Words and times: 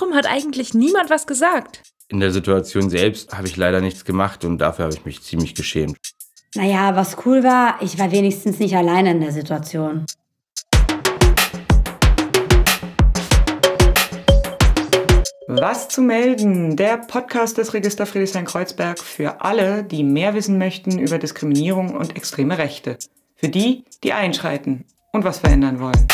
Warum 0.00 0.14
hat 0.14 0.26
eigentlich 0.26 0.74
niemand 0.74 1.10
was 1.10 1.26
gesagt? 1.26 1.82
In 2.06 2.20
der 2.20 2.30
Situation 2.30 2.88
selbst 2.88 3.36
habe 3.36 3.48
ich 3.48 3.56
leider 3.56 3.80
nichts 3.80 4.04
gemacht 4.04 4.44
und 4.44 4.58
dafür 4.58 4.84
habe 4.84 4.94
ich 4.94 5.04
mich 5.04 5.24
ziemlich 5.24 5.56
geschämt. 5.56 5.98
Naja, 6.54 6.94
was 6.94 7.16
cool 7.26 7.42
war, 7.42 7.82
ich 7.82 7.98
war 7.98 8.12
wenigstens 8.12 8.60
nicht 8.60 8.76
alleine 8.76 9.10
in 9.10 9.20
der 9.20 9.32
Situation. 9.32 10.06
Was 15.48 15.88
zu 15.88 16.00
melden? 16.00 16.76
Der 16.76 16.98
Podcast 16.98 17.58
des 17.58 17.74
Register 17.74 18.06
Friedrichshain-Kreuzberg 18.06 19.00
für 19.00 19.40
alle, 19.40 19.82
die 19.82 20.04
mehr 20.04 20.32
wissen 20.34 20.58
möchten 20.58 21.00
über 21.00 21.18
Diskriminierung 21.18 21.96
und 21.96 22.14
extreme 22.14 22.56
Rechte. 22.56 22.98
Für 23.34 23.48
die, 23.48 23.84
die 24.04 24.12
einschreiten 24.12 24.84
und 25.12 25.24
was 25.24 25.40
verändern 25.40 25.80
wollen. 25.80 26.06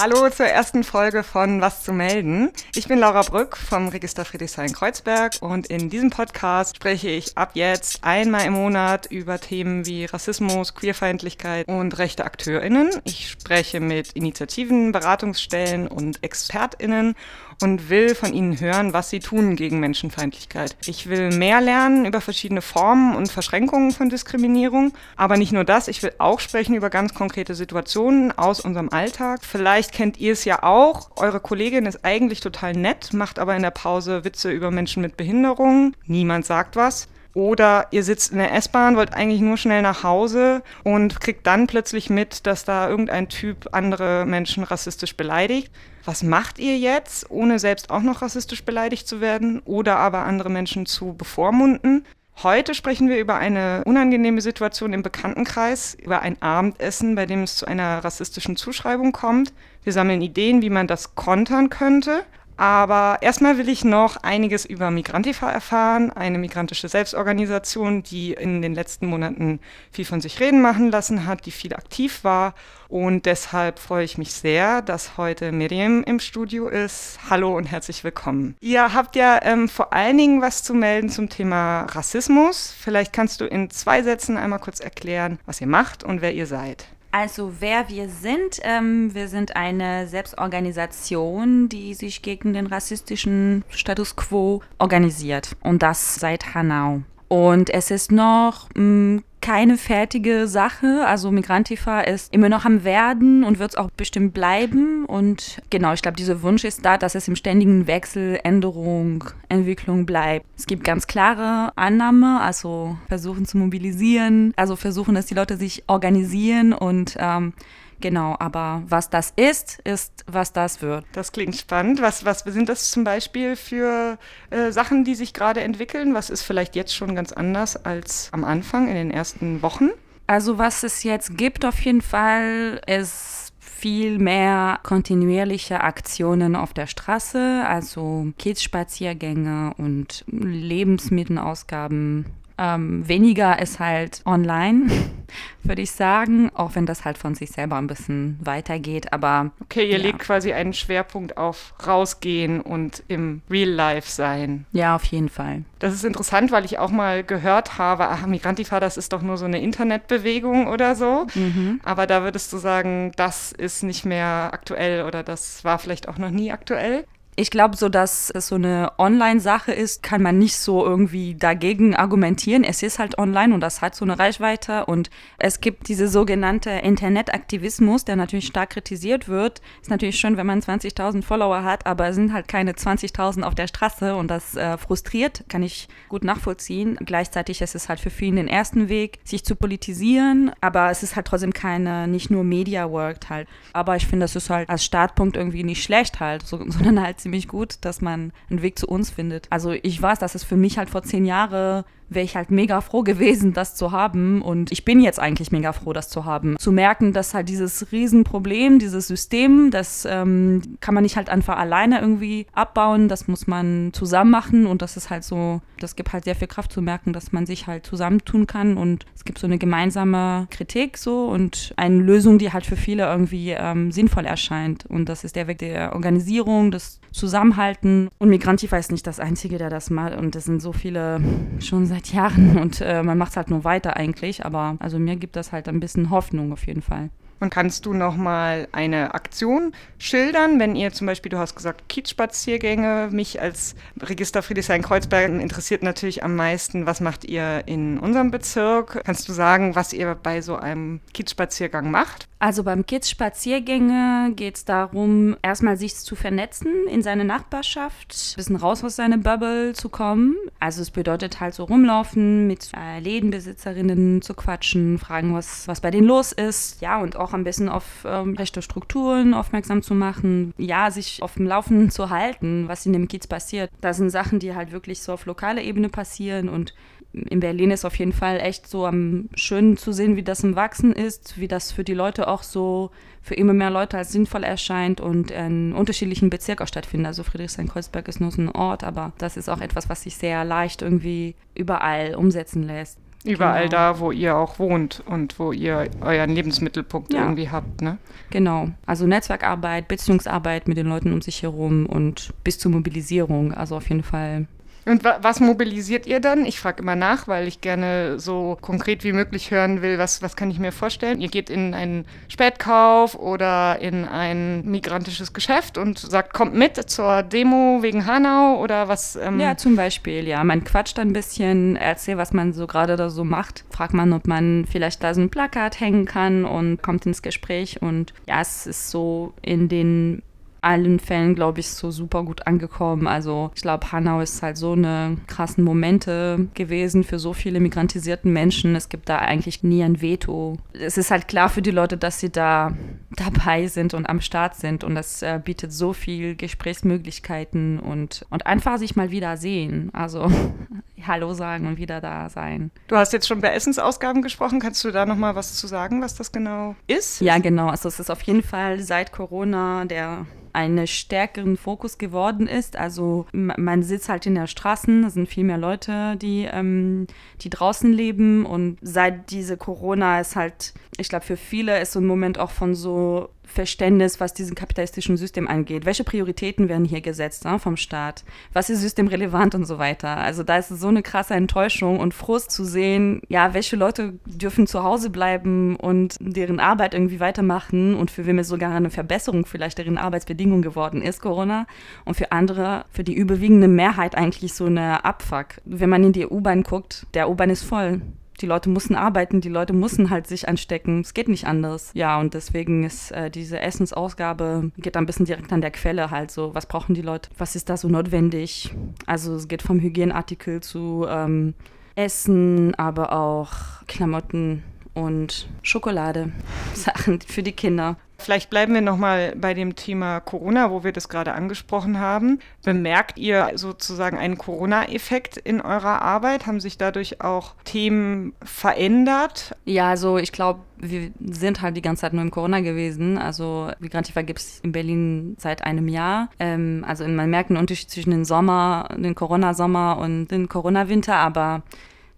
Hallo 0.00 0.30
zur 0.30 0.46
ersten 0.46 0.84
Folge 0.84 1.24
von 1.24 1.60
Was 1.60 1.82
zu 1.82 1.92
melden. 1.92 2.52
Ich 2.76 2.86
bin 2.86 3.00
Laura 3.00 3.22
Brück 3.22 3.56
vom 3.56 3.88
Register 3.88 4.24
Friedrichshain-Kreuzberg 4.24 5.38
und 5.40 5.66
in 5.66 5.90
diesem 5.90 6.10
Podcast 6.10 6.76
spreche 6.76 7.08
ich 7.08 7.36
ab 7.36 7.50
jetzt 7.54 8.04
einmal 8.04 8.46
im 8.46 8.52
Monat 8.52 9.06
über 9.06 9.40
Themen 9.40 9.86
wie 9.86 10.04
Rassismus, 10.04 10.76
Queerfeindlichkeit 10.76 11.66
und 11.66 11.98
rechte 11.98 12.24
AkteurInnen. 12.24 12.90
Ich 13.02 13.28
spreche 13.28 13.80
mit 13.80 14.12
Initiativen, 14.12 14.92
Beratungsstellen 14.92 15.88
und 15.88 16.22
ExpertInnen 16.22 17.16
und 17.60 17.90
will 17.90 18.14
von 18.14 18.32
ihnen 18.32 18.60
hören, 18.60 18.92
was 18.92 19.10
sie 19.10 19.18
tun 19.18 19.56
gegen 19.56 19.80
Menschenfeindlichkeit. 19.80 20.76
Ich 20.86 21.08
will 21.08 21.32
mehr 21.32 21.60
lernen 21.60 22.06
über 22.06 22.20
verschiedene 22.20 22.62
Formen 22.62 23.16
und 23.16 23.32
Verschränkungen 23.32 23.90
von 23.90 24.08
Diskriminierung, 24.08 24.92
aber 25.16 25.36
nicht 25.36 25.52
nur 25.52 25.64
das, 25.64 25.88
ich 25.88 26.02
will 26.02 26.12
auch 26.18 26.38
sprechen 26.38 26.74
über 26.74 26.88
ganz 26.88 27.14
konkrete 27.14 27.56
Situationen 27.56 28.36
aus 28.36 28.60
unserem 28.60 28.90
Alltag. 28.90 29.40
Vielleicht 29.42 29.87
kennt 29.92 30.18
ihr 30.18 30.32
es 30.32 30.44
ja 30.44 30.62
auch, 30.62 31.10
eure 31.16 31.40
Kollegin 31.40 31.86
ist 31.86 32.04
eigentlich 32.04 32.40
total 32.40 32.72
nett, 32.72 33.12
macht 33.12 33.38
aber 33.38 33.56
in 33.56 33.62
der 33.62 33.70
Pause 33.70 34.24
Witze 34.24 34.50
über 34.50 34.70
Menschen 34.70 35.02
mit 35.02 35.16
Behinderungen, 35.16 35.96
niemand 36.06 36.46
sagt 36.46 36.76
was. 36.76 37.08
Oder 37.34 37.86
ihr 37.92 38.02
sitzt 38.02 38.32
in 38.32 38.38
der 38.38 38.52
S-Bahn, 38.54 38.96
wollt 38.96 39.14
eigentlich 39.14 39.40
nur 39.40 39.56
schnell 39.56 39.82
nach 39.82 40.02
Hause 40.02 40.62
und 40.82 41.20
kriegt 41.20 41.46
dann 41.46 41.66
plötzlich 41.66 42.10
mit, 42.10 42.46
dass 42.46 42.64
da 42.64 42.88
irgendein 42.88 43.28
Typ 43.28 43.68
andere 43.72 44.26
Menschen 44.26 44.64
rassistisch 44.64 45.16
beleidigt. 45.16 45.70
Was 46.04 46.22
macht 46.22 46.58
ihr 46.58 46.78
jetzt, 46.78 47.30
ohne 47.30 47.58
selbst 47.58 47.90
auch 47.90 48.02
noch 48.02 48.22
rassistisch 48.22 48.64
beleidigt 48.64 49.06
zu 49.06 49.20
werden 49.20 49.60
oder 49.66 49.98
aber 49.98 50.24
andere 50.24 50.50
Menschen 50.50 50.86
zu 50.86 51.12
bevormunden? 51.12 52.04
Heute 52.42 52.74
sprechen 52.74 53.08
wir 53.08 53.18
über 53.18 53.34
eine 53.34 53.82
unangenehme 53.84 54.40
Situation 54.40 54.92
im 54.92 55.02
Bekanntenkreis, 55.02 55.96
über 56.00 56.22
ein 56.22 56.40
Abendessen, 56.40 57.16
bei 57.16 57.26
dem 57.26 57.42
es 57.42 57.56
zu 57.56 57.66
einer 57.66 58.04
rassistischen 58.04 58.54
Zuschreibung 58.56 59.10
kommt. 59.10 59.52
Wir 59.88 59.94
sammeln 59.94 60.20
Ideen, 60.20 60.60
wie 60.60 60.68
man 60.68 60.86
das 60.86 61.14
kontern 61.14 61.70
könnte. 61.70 62.22
Aber 62.58 63.16
erstmal 63.22 63.56
will 63.56 63.70
ich 63.70 63.86
noch 63.86 64.18
einiges 64.18 64.66
über 64.66 64.90
Migrantifa 64.90 65.50
erfahren, 65.50 66.10
eine 66.10 66.36
migrantische 66.36 66.90
Selbstorganisation, 66.90 68.02
die 68.02 68.34
in 68.34 68.60
den 68.60 68.74
letzten 68.74 69.06
Monaten 69.06 69.60
viel 69.90 70.04
von 70.04 70.20
sich 70.20 70.40
reden 70.40 70.60
machen 70.60 70.90
lassen 70.90 71.24
hat, 71.24 71.46
die 71.46 71.50
viel 71.52 71.72
aktiv 71.72 72.22
war. 72.22 72.52
Und 72.88 73.24
deshalb 73.24 73.78
freue 73.78 74.04
ich 74.04 74.18
mich 74.18 74.34
sehr, 74.34 74.82
dass 74.82 75.16
heute 75.16 75.52
Miriam 75.52 76.02
im 76.02 76.20
Studio 76.20 76.68
ist. 76.68 77.18
Hallo 77.30 77.56
und 77.56 77.64
herzlich 77.64 78.04
willkommen. 78.04 78.58
Ihr 78.60 78.92
habt 78.92 79.16
ja 79.16 79.40
ähm, 79.42 79.70
vor 79.70 79.94
allen 79.94 80.18
Dingen 80.18 80.42
was 80.42 80.62
zu 80.62 80.74
melden 80.74 81.08
zum 81.08 81.30
Thema 81.30 81.84
Rassismus. 81.84 82.74
Vielleicht 82.78 83.14
kannst 83.14 83.40
du 83.40 83.46
in 83.46 83.70
zwei 83.70 84.02
Sätzen 84.02 84.36
einmal 84.36 84.58
kurz 84.58 84.80
erklären, 84.80 85.38
was 85.46 85.62
ihr 85.62 85.66
macht 85.66 86.04
und 86.04 86.20
wer 86.20 86.34
ihr 86.34 86.46
seid. 86.46 86.88
Also 87.10 87.54
wer 87.60 87.88
wir 87.88 88.08
sind, 88.08 88.60
ähm, 88.62 89.14
wir 89.14 89.28
sind 89.28 89.56
eine 89.56 90.06
Selbstorganisation, 90.08 91.68
die 91.68 91.94
sich 91.94 92.22
gegen 92.22 92.52
den 92.52 92.66
rassistischen 92.66 93.64
Status 93.70 94.14
quo 94.14 94.62
organisiert 94.78 95.56
und 95.62 95.82
das 95.82 96.16
seit 96.16 96.54
Hanau. 96.54 97.02
Und 97.28 97.70
es 97.70 97.90
ist 97.90 98.12
noch 98.12 98.68
mh, 98.74 98.82
mm, 98.82 99.24
keine 99.40 99.76
fertige 99.76 100.46
Sache. 100.48 101.04
Also 101.06 101.30
Migrantifa 101.30 102.00
ist 102.00 102.32
immer 102.32 102.48
noch 102.48 102.64
am 102.64 102.84
Werden 102.84 103.44
und 103.44 103.58
wird 103.58 103.70
es 103.70 103.76
auch 103.76 103.90
bestimmt 103.90 104.34
bleiben. 104.34 105.04
Und 105.04 105.60
genau, 105.70 105.92
ich 105.92 106.02
glaube, 106.02 106.16
dieser 106.16 106.42
Wunsch 106.42 106.64
ist 106.64 106.84
da, 106.84 106.98
dass 106.98 107.14
es 107.14 107.28
im 107.28 107.36
ständigen 107.36 107.86
Wechsel, 107.86 108.38
Änderung, 108.42 109.24
Entwicklung 109.48 110.06
bleibt. 110.06 110.46
Es 110.56 110.66
gibt 110.66 110.84
ganz 110.84 111.06
klare 111.06 111.72
Annahme, 111.76 112.40
also 112.40 112.96
versuchen 113.08 113.46
zu 113.46 113.58
mobilisieren, 113.58 114.52
also 114.56 114.76
versuchen, 114.76 115.14
dass 115.14 115.26
die 115.26 115.34
Leute 115.34 115.56
sich 115.56 115.84
organisieren 115.86 116.72
und 116.72 117.16
ähm, 117.18 117.52
Genau, 118.00 118.36
aber 118.38 118.82
was 118.86 119.10
das 119.10 119.32
ist, 119.34 119.80
ist, 119.80 120.24
was 120.26 120.52
das 120.52 120.82
wird. 120.82 121.04
Das 121.12 121.32
klingt 121.32 121.56
spannend. 121.56 122.00
Was, 122.00 122.24
was 122.24 122.40
sind 122.40 122.68
das 122.68 122.90
zum 122.90 123.04
Beispiel 123.04 123.56
für 123.56 124.18
äh, 124.50 124.70
Sachen, 124.70 125.04
die 125.04 125.14
sich 125.14 125.34
gerade 125.34 125.60
entwickeln? 125.60 126.14
Was 126.14 126.30
ist 126.30 126.42
vielleicht 126.42 126.76
jetzt 126.76 126.94
schon 126.94 127.16
ganz 127.16 127.32
anders 127.32 127.76
als 127.76 128.28
am 128.32 128.44
Anfang, 128.44 128.88
in 128.88 128.94
den 128.94 129.10
ersten 129.10 129.62
Wochen? 129.62 129.90
Also 130.26 130.58
was 130.58 130.84
es 130.84 131.02
jetzt 131.02 131.36
gibt 131.36 131.64
auf 131.64 131.80
jeden 131.80 132.02
Fall, 132.02 132.80
ist 132.86 133.52
viel 133.58 134.18
mehr 134.18 134.80
kontinuierliche 134.82 135.80
Aktionen 135.80 136.56
auf 136.56 136.74
der 136.74 136.86
Straße, 136.86 137.64
also 137.66 138.26
Kids-Spaziergänge 138.38 139.72
und 139.78 140.24
Lebensmittelausgaben 140.26 142.26
ähm, 142.58 143.06
weniger 143.06 143.60
ist 143.60 143.78
halt 143.78 144.22
online, 144.26 144.90
würde 145.62 145.82
ich 145.82 145.92
sagen, 145.92 146.50
auch 146.54 146.74
wenn 146.74 146.86
das 146.86 147.04
halt 147.04 147.18
von 147.18 147.34
sich 147.34 147.50
selber 147.50 147.76
ein 147.76 147.86
bisschen 147.86 148.38
weitergeht. 148.42 149.12
Aber 149.12 149.50
okay, 149.60 149.84
ihr 149.84 149.98
ja. 149.98 150.04
legt 150.04 150.20
quasi 150.20 150.52
einen 150.52 150.72
Schwerpunkt 150.72 151.36
auf 151.36 151.74
rausgehen 151.86 152.60
und 152.60 153.02
im 153.08 153.42
Real 153.48 153.68
Life 153.68 154.10
sein. 154.10 154.66
Ja, 154.72 154.96
auf 154.96 155.04
jeden 155.04 155.28
Fall. 155.28 155.62
Das 155.78 155.94
ist 155.94 156.04
interessant, 156.04 156.50
weil 156.50 156.64
ich 156.64 156.78
auch 156.78 156.90
mal 156.90 157.22
gehört 157.22 157.78
habe, 157.78 158.08
ach, 158.08 158.26
Migrantifa, 158.26 158.80
das 158.80 158.96
ist 158.96 159.12
doch 159.12 159.22
nur 159.22 159.36
so 159.36 159.44
eine 159.44 159.60
Internetbewegung 159.60 160.66
oder 160.66 160.96
so. 160.96 161.26
Mhm. 161.34 161.80
Aber 161.84 162.06
da 162.06 162.22
würdest 162.22 162.52
du 162.52 162.58
sagen, 162.58 163.12
das 163.16 163.52
ist 163.52 163.82
nicht 163.82 164.04
mehr 164.04 164.50
aktuell 164.52 165.04
oder 165.04 165.22
das 165.22 165.64
war 165.64 165.78
vielleicht 165.78 166.08
auch 166.08 166.18
noch 166.18 166.30
nie 166.30 166.50
aktuell? 166.50 167.04
Ich 167.40 167.52
glaube, 167.52 167.76
so 167.76 167.88
dass 167.88 168.30
es 168.30 168.48
so 168.48 168.56
eine 168.56 168.90
Online-Sache 168.98 169.70
ist, 169.70 170.02
kann 170.02 170.22
man 170.22 170.38
nicht 170.38 170.56
so 170.56 170.84
irgendwie 170.84 171.36
dagegen 171.36 171.94
argumentieren. 171.94 172.64
Es 172.64 172.82
ist 172.82 172.98
halt 172.98 173.16
online 173.16 173.54
und 173.54 173.60
das 173.60 173.80
hat 173.80 173.94
so 173.94 174.04
eine 174.04 174.18
Reichweite 174.18 174.86
und 174.86 175.08
es 175.38 175.60
gibt 175.60 175.86
diese 175.86 176.08
sogenannte 176.08 176.70
Internetaktivismus, 176.70 178.04
der 178.04 178.16
natürlich 178.16 178.48
stark 178.48 178.70
kritisiert 178.70 179.28
wird. 179.28 179.62
Ist 179.80 179.88
natürlich 179.88 180.18
schön, 180.18 180.36
wenn 180.36 180.48
man 180.48 180.60
20.000 180.60 181.22
Follower 181.22 181.62
hat, 181.62 181.86
aber 181.86 182.08
es 182.08 182.16
sind 182.16 182.32
halt 182.32 182.48
keine 182.48 182.72
20.000 182.72 183.44
auf 183.44 183.54
der 183.54 183.68
Straße 183.68 184.16
und 184.16 184.26
das 184.32 184.56
äh, 184.56 184.76
frustriert, 184.76 185.44
kann 185.48 185.62
ich 185.62 185.86
gut 186.08 186.24
nachvollziehen. 186.24 186.98
Gleichzeitig 187.04 187.62
ist 187.62 187.76
es 187.76 187.88
halt 187.88 188.00
für 188.00 188.10
viele 188.10 188.34
den 188.34 188.48
ersten 188.48 188.88
Weg, 188.88 189.20
sich 189.22 189.44
zu 189.44 189.54
politisieren, 189.54 190.50
aber 190.60 190.90
es 190.90 191.04
ist 191.04 191.14
halt 191.14 191.28
trotzdem 191.28 191.52
keine, 191.52 192.08
nicht 192.08 192.32
nur 192.32 192.42
Media 192.42 192.90
Work 192.90 193.30
halt. 193.30 193.46
Aber 193.74 193.94
ich 193.94 194.08
finde, 194.08 194.24
das 194.24 194.34
ist 194.34 194.50
halt 194.50 194.68
als 194.68 194.84
Startpunkt 194.84 195.36
irgendwie 195.36 195.62
nicht 195.62 195.84
schlecht 195.84 196.18
halt, 196.18 196.44
so, 196.44 196.56
sondern 196.68 197.00
halt 197.00 197.27
ziemlich 197.28 197.46
gut, 197.48 197.76
dass 197.82 198.00
man 198.00 198.32
einen 198.48 198.62
Weg 198.62 198.78
zu 198.78 198.88
uns 198.88 199.10
findet. 199.10 199.48
Also 199.50 199.72
ich 199.72 200.00
weiß, 200.00 200.18
dass 200.18 200.34
es 200.34 200.44
für 200.44 200.56
mich 200.56 200.78
halt 200.78 200.88
vor 200.88 201.02
zehn 201.02 201.26
Jahren 201.26 201.84
wäre 202.08 202.24
ich 202.24 202.36
halt 202.36 202.50
mega 202.50 202.80
froh 202.80 203.02
gewesen, 203.02 203.52
das 203.52 203.74
zu 203.74 203.92
haben. 203.92 204.42
Und 204.42 204.72
ich 204.72 204.84
bin 204.84 205.00
jetzt 205.00 205.20
eigentlich 205.20 205.52
mega 205.52 205.72
froh, 205.72 205.92
das 205.92 206.08
zu 206.08 206.24
haben. 206.24 206.58
Zu 206.58 206.72
merken, 206.72 207.12
dass 207.12 207.34
halt 207.34 207.48
dieses 207.48 207.92
Riesenproblem, 207.92 208.78
dieses 208.78 209.06
System, 209.06 209.70
das 209.70 210.06
ähm, 210.08 210.62
kann 210.80 210.94
man 210.94 211.02
nicht 211.02 211.16
halt 211.16 211.28
einfach 211.28 211.58
alleine 211.58 212.00
irgendwie 212.00 212.46
abbauen. 212.52 213.08
Das 213.08 213.28
muss 213.28 213.46
man 213.46 213.90
zusammen 213.92 214.30
machen. 214.30 214.66
Und 214.66 214.82
das 214.82 214.96
ist 214.96 215.10
halt 215.10 215.24
so, 215.24 215.60
das 215.78 215.96
gibt 215.96 216.12
halt 216.12 216.24
sehr 216.24 216.34
viel 216.34 216.48
Kraft 216.48 216.72
zu 216.72 216.82
merken, 216.82 217.12
dass 217.12 217.32
man 217.32 217.46
sich 217.46 217.66
halt 217.66 217.86
zusammentun 217.86 218.46
kann. 218.46 218.76
Und 218.76 219.04
es 219.14 219.24
gibt 219.24 219.38
so 219.38 219.46
eine 219.46 219.58
gemeinsame 219.58 220.46
Kritik 220.50 220.96
so 220.98 221.26
und 221.26 221.72
eine 221.76 221.98
Lösung, 221.98 222.38
die 222.38 222.52
halt 222.52 222.66
für 222.66 222.76
viele 222.76 223.04
irgendwie 223.04 223.50
ähm, 223.50 223.92
sinnvoll 223.92 224.24
erscheint. 224.24 224.86
Und 224.86 225.08
das 225.08 225.24
ist 225.24 225.36
der 225.36 225.46
Weg 225.46 225.58
der 225.58 225.92
Organisierung, 225.94 226.70
des 226.70 227.00
Zusammenhalten. 227.12 228.08
Und 228.18 228.28
Migrantifa 228.28 228.76
ist 228.76 228.92
nicht 228.92 229.06
das 229.06 229.20
Einzige, 229.20 229.58
der 229.58 229.70
das 229.70 229.90
macht. 229.90 230.16
Und 230.16 230.36
es 230.36 230.44
sind 230.44 230.60
so 230.60 230.72
viele 230.72 231.20
schon 231.60 231.86
seit 231.86 231.97
seit 231.98 232.12
Jahren 232.12 232.58
und 232.62 232.80
äh, 232.80 233.02
man 233.02 233.18
macht 233.18 233.30
es 233.30 233.36
halt 233.36 233.50
nur 233.50 233.64
weiter 233.64 233.96
eigentlich. 233.96 234.44
Aber 234.44 234.76
also 234.78 234.98
mir 234.98 235.16
gibt 235.16 235.36
das 235.36 235.52
halt 235.52 235.68
ein 235.68 235.80
bisschen 235.80 236.10
Hoffnung 236.10 236.52
auf 236.52 236.66
jeden 236.66 236.82
Fall. 236.82 237.10
Und 237.40 237.50
kannst 237.50 237.86
du 237.86 237.94
noch 237.94 238.16
mal 238.16 238.68
eine 238.72 239.14
Aktion 239.14 239.72
schildern, 239.98 240.58
wenn 240.58 240.76
ihr 240.76 240.92
zum 240.92 241.06
Beispiel, 241.06 241.30
du 241.30 241.38
hast 241.38 241.54
gesagt, 241.54 241.88
Kiezspaziergänge, 241.88 243.08
mich 243.12 243.40
als 243.40 243.74
Register 244.00 244.42
Friedrichshain-Kreuzberg 244.42 245.30
interessiert 245.40 245.82
natürlich 245.82 246.24
am 246.24 246.34
meisten, 246.34 246.86
was 246.86 247.00
macht 247.00 247.24
ihr 247.24 247.62
in 247.66 247.98
unserem 247.98 248.30
Bezirk? 248.30 249.02
Kannst 249.04 249.28
du 249.28 249.32
sagen, 249.32 249.74
was 249.74 249.92
ihr 249.92 250.14
bei 250.14 250.40
so 250.40 250.56
einem 250.56 251.00
Kiezspaziergang 251.12 251.90
macht? 251.90 252.28
Also 252.40 252.62
beim 252.62 252.86
Kids-Spaziergänge 252.86 254.32
geht 254.36 254.56
es 254.56 254.64
darum, 254.64 255.36
erstmal 255.42 255.76
sich 255.76 255.96
zu 255.96 256.14
vernetzen 256.14 256.86
in 256.88 257.02
seine 257.02 257.24
Nachbarschaft, 257.24 258.12
ein 258.12 258.36
bisschen 258.36 258.56
raus 258.56 258.84
aus 258.84 258.94
seiner 258.94 259.18
Bubble 259.18 259.72
zu 259.72 259.88
kommen. 259.88 260.36
Also 260.60 260.82
es 260.82 260.92
bedeutet 260.92 261.40
halt 261.40 261.54
so 261.54 261.64
rumlaufen, 261.64 262.46
mit 262.46 262.70
äh, 262.76 263.00
Lädenbesitzerinnen 263.00 264.22
zu 264.22 264.34
quatschen, 264.34 264.98
fragen, 264.98 265.34
was, 265.34 265.66
was 265.66 265.80
bei 265.80 265.90
denen 265.90 266.06
los 266.06 266.30
ist. 266.30 266.80
Ja, 266.80 267.00
und 267.00 267.16
auch 267.16 267.27
ein 267.34 267.44
bisschen 267.44 267.68
auf 267.68 268.04
ähm, 268.04 268.34
rechte 268.34 268.62
Strukturen 268.62 269.34
aufmerksam 269.34 269.82
zu 269.82 269.94
machen. 269.94 270.52
Ja, 270.58 270.90
sich 270.90 271.22
auf 271.22 271.34
dem 271.34 271.46
Laufenden 271.46 271.90
zu 271.90 272.10
halten, 272.10 272.68
was 272.68 272.86
in 272.86 272.92
dem 272.92 273.08
Kiez 273.08 273.26
passiert. 273.26 273.70
Das 273.80 273.98
sind 273.98 274.10
Sachen, 274.10 274.38
die 274.38 274.54
halt 274.54 274.72
wirklich 274.72 275.02
so 275.02 275.12
auf 275.12 275.26
lokaler 275.26 275.62
Ebene 275.62 275.88
passieren 275.88 276.48
und 276.48 276.74
in 277.12 277.40
Berlin 277.40 277.70
ist 277.70 277.84
auf 277.84 277.94
jeden 277.96 278.12
Fall 278.12 278.38
echt 278.38 278.66
so 278.66 278.86
am 278.86 279.28
schön 279.34 279.76
zu 279.76 279.92
sehen, 279.92 280.16
wie 280.16 280.22
das 280.22 280.44
im 280.44 280.56
Wachsen 280.56 280.92
ist, 280.92 281.40
wie 281.40 281.48
das 281.48 281.72
für 281.72 281.82
die 281.84 281.94
Leute 281.94 282.28
auch 282.28 282.42
so, 282.42 282.90
für 283.22 283.34
immer 283.34 283.54
mehr 283.54 283.70
Leute 283.70 283.96
als 283.96 284.12
sinnvoll 284.12 284.44
erscheint 284.44 285.00
und 285.00 285.30
in 285.30 285.72
unterschiedlichen 285.72 286.28
Bezirken 286.28 286.64
auch 286.64 286.68
stattfindet. 286.68 287.08
Also 287.08 287.22
Friedrichshain-Kreuzberg 287.22 288.08
ist 288.08 288.20
nur 288.20 288.30
so 288.30 288.42
ein 288.42 288.50
Ort, 288.50 288.84
aber 288.84 289.12
das 289.18 289.36
ist 289.36 289.48
auch 289.48 289.60
etwas, 289.60 289.88
was 289.88 290.02
sich 290.02 290.16
sehr 290.16 290.44
leicht 290.44 290.82
irgendwie 290.82 291.34
überall 291.54 292.14
umsetzen 292.14 292.62
lässt. 292.62 292.98
Überall 293.24 293.64
genau. 293.68 293.76
da, 293.76 294.00
wo 294.00 294.12
ihr 294.12 294.36
auch 294.36 294.58
wohnt 294.58 295.02
und 295.06 295.38
wo 295.38 295.52
ihr 295.52 295.90
euren 296.00 296.30
Lebensmittelpunkt 296.30 297.12
ja. 297.12 297.22
irgendwie 297.22 297.50
habt, 297.50 297.82
ne? 297.82 297.98
Genau. 298.30 298.70
Also 298.86 299.06
Netzwerkarbeit, 299.06 299.88
Beziehungsarbeit 299.88 300.68
mit 300.68 300.76
den 300.76 300.86
Leuten 300.86 301.12
um 301.12 301.20
sich 301.20 301.42
herum 301.42 301.86
und 301.86 302.32
bis 302.44 302.58
zur 302.58 302.70
Mobilisierung. 302.70 303.52
Also 303.52 303.76
auf 303.76 303.88
jeden 303.88 304.04
Fall 304.04 304.46
und 304.86 305.04
wa 305.04 305.18
was 305.22 305.40
mobilisiert 305.40 306.06
ihr 306.06 306.20
dann? 306.20 306.46
Ich 306.46 306.60
frage 306.60 306.82
immer 306.82 306.96
nach, 306.96 307.28
weil 307.28 307.48
ich 307.48 307.60
gerne 307.60 308.18
so 308.18 308.56
konkret 308.60 309.04
wie 309.04 309.12
möglich 309.12 309.50
hören 309.50 309.82
will, 309.82 309.98
was, 309.98 310.22
was 310.22 310.36
kann 310.36 310.50
ich 310.50 310.58
mir 310.58 310.72
vorstellen? 310.72 311.20
Ihr 311.20 311.28
geht 311.28 311.50
in 311.50 311.74
einen 311.74 312.06
Spätkauf 312.28 313.14
oder 313.14 313.78
in 313.80 314.04
ein 314.04 314.64
migrantisches 314.64 315.32
Geschäft 315.32 315.78
und 315.78 315.98
sagt, 315.98 316.32
kommt 316.32 316.54
mit 316.54 316.76
zur 316.90 317.22
Demo 317.22 317.78
wegen 317.82 318.06
Hanau 318.06 318.60
oder 318.62 318.88
was? 318.88 319.16
Ähm 319.16 319.40
ja, 319.40 319.56
zum 319.56 319.76
Beispiel, 319.76 320.26
ja. 320.26 320.42
Man 320.44 320.64
quatscht 320.64 320.98
ein 320.98 321.12
bisschen, 321.12 321.76
erzählt, 321.76 322.18
was 322.18 322.32
man 322.32 322.52
so 322.52 322.66
gerade 322.66 322.96
da 322.96 323.10
so 323.10 323.24
macht. 323.24 323.64
Fragt 323.70 323.94
man, 323.94 324.12
ob 324.12 324.26
man 324.26 324.66
vielleicht 324.70 325.02
da 325.02 325.14
so 325.14 325.20
ein 325.20 325.30
Plakat 325.30 325.80
hängen 325.80 326.04
kann 326.04 326.44
und 326.44 326.82
kommt 326.82 327.06
ins 327.06 327.22
Gespräch. 327.22 327.82
Und 327.82 328.12
ja, 328.26 328.40
es 328.40 328.66
ist 328.66 328.90
so 328.90 329.32
in 329.42 329.68
den 329.68 330.22
allen 330.60 330.98
Fällen, 330.98 331.34
glaube 331.34 331.60
ich, 331.60 331.68
so 331.68 331.90
super 331.90 332.24
gut 332.24 332.46
angekommen. 332.46 333.06
Also 333.06 333.50
ich 333.54 333.62
glaube, 333.62 333.92
Hanau 333.92 334.20
ist 334.20 334.42
halt 334.42 334.56
so 334.56 334.72
eine 334.72 335.16
krassen 335.26 335.64
Momente 335.64 336.48
gewesen 336.54 337.04
für 337.04 337.18
so 337.18 337.32
viele 337.32 337.60
migrantisierten 337.60 338.32
Menschen. 338.32 338.74
Es 338.74 338.88
gibt 338.88 339.08
da 339.08 339.18
eigentlich 339.18 339.62
nie 339.62 339.82
ein 339.82 340.00
Veto. 340.00 340.58
Es 340.72 340.98
ist 340.98 341.10
halt 341.10 341.28
klar 341.28 341.48
für 341.48 341.62
die 341.62 341.70
Leute, 341.70 341.96
dass 341.96 342.20
sie 342.20 342.30
da 342.30 342.72
dabei 343.10 343.66
sind 343.66 343.94
und 343.94 344.06
am 344.06 344.20
Start 344.20 344.54
sind 344.54 344.84
und 344.84 344.94
das 344.94 345.22
äh, 345.22 345.40
bietet 345.42 345.72
so 345.72 345.92
viel 345.92 346.36
Gesprächsmöglichkeiten 346.36 347.78
und, 347.78 348.24
und 348.30 348.46
einfach 348.46 348.78
sich 348.78 348.96
mal 348.96 349.10
wieder 349.10 349.36
sehen. 349.36 349.90
Also 349.92 350.30
Hallo 351.06 351.34
sagen 351.34 351.66
und 351.66 351.78
wieder 351.78 352.00
da 352.00 352.28
sein. 352.28 352.70
Du 352.86 352.96
hast 352.96 353.12
jetzt 353.12 353.28
schon 353.28 353.40
bei 353.40 353.52
Essensausgaben 353.54 354.22
gesprochen. 354.22 354.60
Kannst 354.60 354.84
du 354.84 354.90
da 354.90 355.06
noch 355.06 355.16
mal 355.16 355.34
was 355.34 355.54
zu 355.54 355.66
sagen, 355.66 356.02
was 356.02 356.14
das 356.14 356.32
genau 356.32 356.74
ist? 356.86 357.20
Ja, 357.20 357.38
genau. 357.38 357.68
Also 357.68 357.88
es 357.88 358.00
ist 358.00 358.10
auf 358.10 358.22
jeden 358.22 358.42
Fall 358.42 358.80
seit 358.80 359.12
Corona 359.12 359.84
der 359.84 360.26
einen 360.52 360.86
stärkeren 360.86 361.56
Fokus 361.56 361.98
geworden 361.98 362.46
ist. 362.46 362.76
Also 362.76 363.26
man 363.32 363.82
sitzt 363.82 364.08
halt 364.08 364.26
in 364.26 364.34
der 364.34 364.46
Straßen, 364.46 365.04
es 365.04 365.14
sind 365.14 365.28
viel 365.28 365.44
mehr 365.44 365.58
Leute, 365.58 366.16
die, 366.16 366.48
ähm, 366.50 367.06
die 367.42 367.50
draußen 367.50 367.92
leben 367.92 368.44
und 368.44 368.78
seit 368.82 369.30
diese 369.30 369.56
Corona 369.56 370.20
ist 370.20 370.36
halt, 370.36 370.74
ich 370.96 371.08
glaube, 371.08 371.24
für 371.24 371.36
viele 371.36 371.80
ist 371.80 371.92
so 371.92 372.00
ein 372.00 372.06
Moment 372.06 372.38
auch 372.38 372.50
von 372.50 372.74
so 372.74 373.28
Verständnis, 373.48 374.20
was 374.20 374.34
diesen 374.34 374.54
kapitalistischen 374.54 375.16
System 375.16 375.48
angeht. 375.48 375.86
Welche 375.86 376.04
Prioritäten 376.04 376.68
werden 376.68 376.84
hier 376.84 377.00
gesetzt 377.00 377.44
ne, 377.44 377.58
vom 377.58 377.76
Staat? 377.76 378.24
Was 378.52 378.70
ist 378.70 378.80
systemrelevant 378.80 379.54
und 379.54 379.64
so 379.64 379.78
weiter? 379.78 380.18
Also 380.18 380.42
da 380.42 380.58
ist 380.58 380.68
so 380.68 380.88
eine 380.88 381.02
krasse 381.02 381.34
Enttäuschung 381.34 381.98
und 381.98 382.14
Frust 382.14 382.50
zu 382.50 382.64
sehen, 382.64 383.22
ja, 383.28 383.54
welche 383.54 383.76
Leute 383.76 384.18
dürfen 384.26 384.66
zu 384.66 384.84
Hause 384.84 385.10
bleiben 385.10 385.76
und 385.76 386.16
deren 386.20 386.60
Arbeit 386.60 386.94
irgendwie 386.94 387.20
weitermachen 387.20 387.94
und 387.94 388.10
für 388.10 388.26
wen 388.26 388.38
es 388.38 388.48
sogar 388.48 388.74
eine 388.74 388.90
Verbesserung 388.90 389.46
vielleicht 389.46 389.78
deren 389.78 389.98
Arbeitsbedingungen 389.98 390.62
geworden 390.62 391.02
ist, 391.02 391.20
Corona. 391.20 391.66
Und 392.04 392.14
für 392.14 392.32
andere, 392.32 392.84
für 392.90 393.02
die 393.02 393.14
überwiegende 393.14 393.68
Mehrheit 393.68 394.14
eigentlich 394.14 394.52
so 394.54 394.66
eine 394.66 395.04
Abfuck. 395.04 395.46
Wenn 395.64 395.90
man 395.90 396.04
in 396.04 396.12
die 396.12 396.26
U-Bahn 396.26 396.62
guckt, 396.62 397.06
der 397.14 397.30
U-Bahn 397.30 397.50
ist 397.50 397.64
voll 397.64 398.02
die 398.40 398.46
Leute 398.46 398.70
müssen 398.70 398.94
arbeiten, 398.94 399.40
die 399.40 399.48
Leute 399.48 399.72
müssen 399.72 400.10
halt 400.10 400.26
sich 400.26 400.48
anstecken. 400.48 401.00
Es 401.00 401.14
geht 401.14 401.28
nicht 401.28 401.46
anders. 401.46 401.90
Ja, 401.94 402.18
und 402.20 402.34
deswegen 402.34 402.84
ist 402.84 403.10
äh, 403.10 403.30
diese 403.30 403.60
Essensausgabe, 403.60 404.70
geht 404.78 404.96
ein 404.96 405.06
bisschen 405.06 405.26
direkt 405.26 405.52
an 405.52 405.60
der 405.60 405.70
Quelle 405.70 406.10
halt 406.10 406.30
so. 406.30 406.54
Was 406.54 406.66
brauchen 406.66 406.94
die 406.94 407.02
Leute? 407.02 407.30
Was 407.38 407.56
ist 407.56 407.68
da 407.68 407.76
so 407.76 407.88
notwendig? 407.88 408.74
Also 409.06 409.34
es 409.34 409.48
geht 409.48 409.62
vom 409.62 409.80
Hygienartikel 409.80 410.60
zu 410.60 411.06
ähm, 411.08 411.54
Essen, 411.94 412.74
aber 412.76 413.12
auch 413.12 413.52
Klamotten 413.86 414.62
und 414.98 415.48
Schokolade. 415.62 416.32
Sachen 416.74 417.20
für 417.20 417.42
die 417.42 417.52
Kinder. 417.52 417.96
Vielleicht 418.20 418.50
bleiben 418.50 418.74
wir 418.74 418.80
nochmal 418.80 419.34
bei 419.36 419.54
dem 419.54 419.76
Thema 419.76 420.18
Corona, 420.18 420.72
wo 420.72 420.82
wir 420.82 420.90
das 420.90 421.08
gerade 421.08 421.34
angesprochen 421.34 422.00
haben. 422.00 422.40
Bemerkt 422.64 423.16
ihr 423.16 423.52
sozusagen 423.54 424.18
einen 424.18 424.36
Corona-Effekt 424.36 425.36
in 425.36 425.60
eurer 425.60 426.02
Arbeit? 426.02 426.46
Haben 426.46 426.58
sich 426.58 426.76
dadurch 426.78 427.20
auch 427.20 427.54
Themen 427.64 428.32
verändert? 428.42 429.54
Ja, 429.64 429.90
also 429.90 430.18
ich 430.18 430.32
glaube, 430.32 430.60
wir 430.78 431.12
sind 431.20 431.62
halt 431.62 431.76
die 431.76 431.82
ganze 431.82 432.00
Zeit 432.02 432.12
nur 432.12 432.22
im 432.22 432.32
Corona 432.32 432.60
gewesen. 432.60 433.18
Also 433.18 433.70
Migrantifa 433.78 434.22
gibt 434.22 434.40
es 434.40 434.60
in 434.60 434.72
Berlin 434.72 435.36
seit 435.38 435.62
einem 435.62 435.86
Jahr. 435.86 436.28
Ähm, 436.40 436.84
also 436.86 437.06
man 437.06 437.30
merkt 437.30 437.50
einen 437.50 437.60
Unterschied 437.60 437.88
zwischen 437.88 438.10
dem 438.10 438.24
Sommer, 438.24 438.88
den 438.96 439.14
Corona-Sommer 439.14 439.96
und 439.98 440.26
den 440.28 440.48
Corona-Winter, 440.48 441.14
aber 441.14 441.62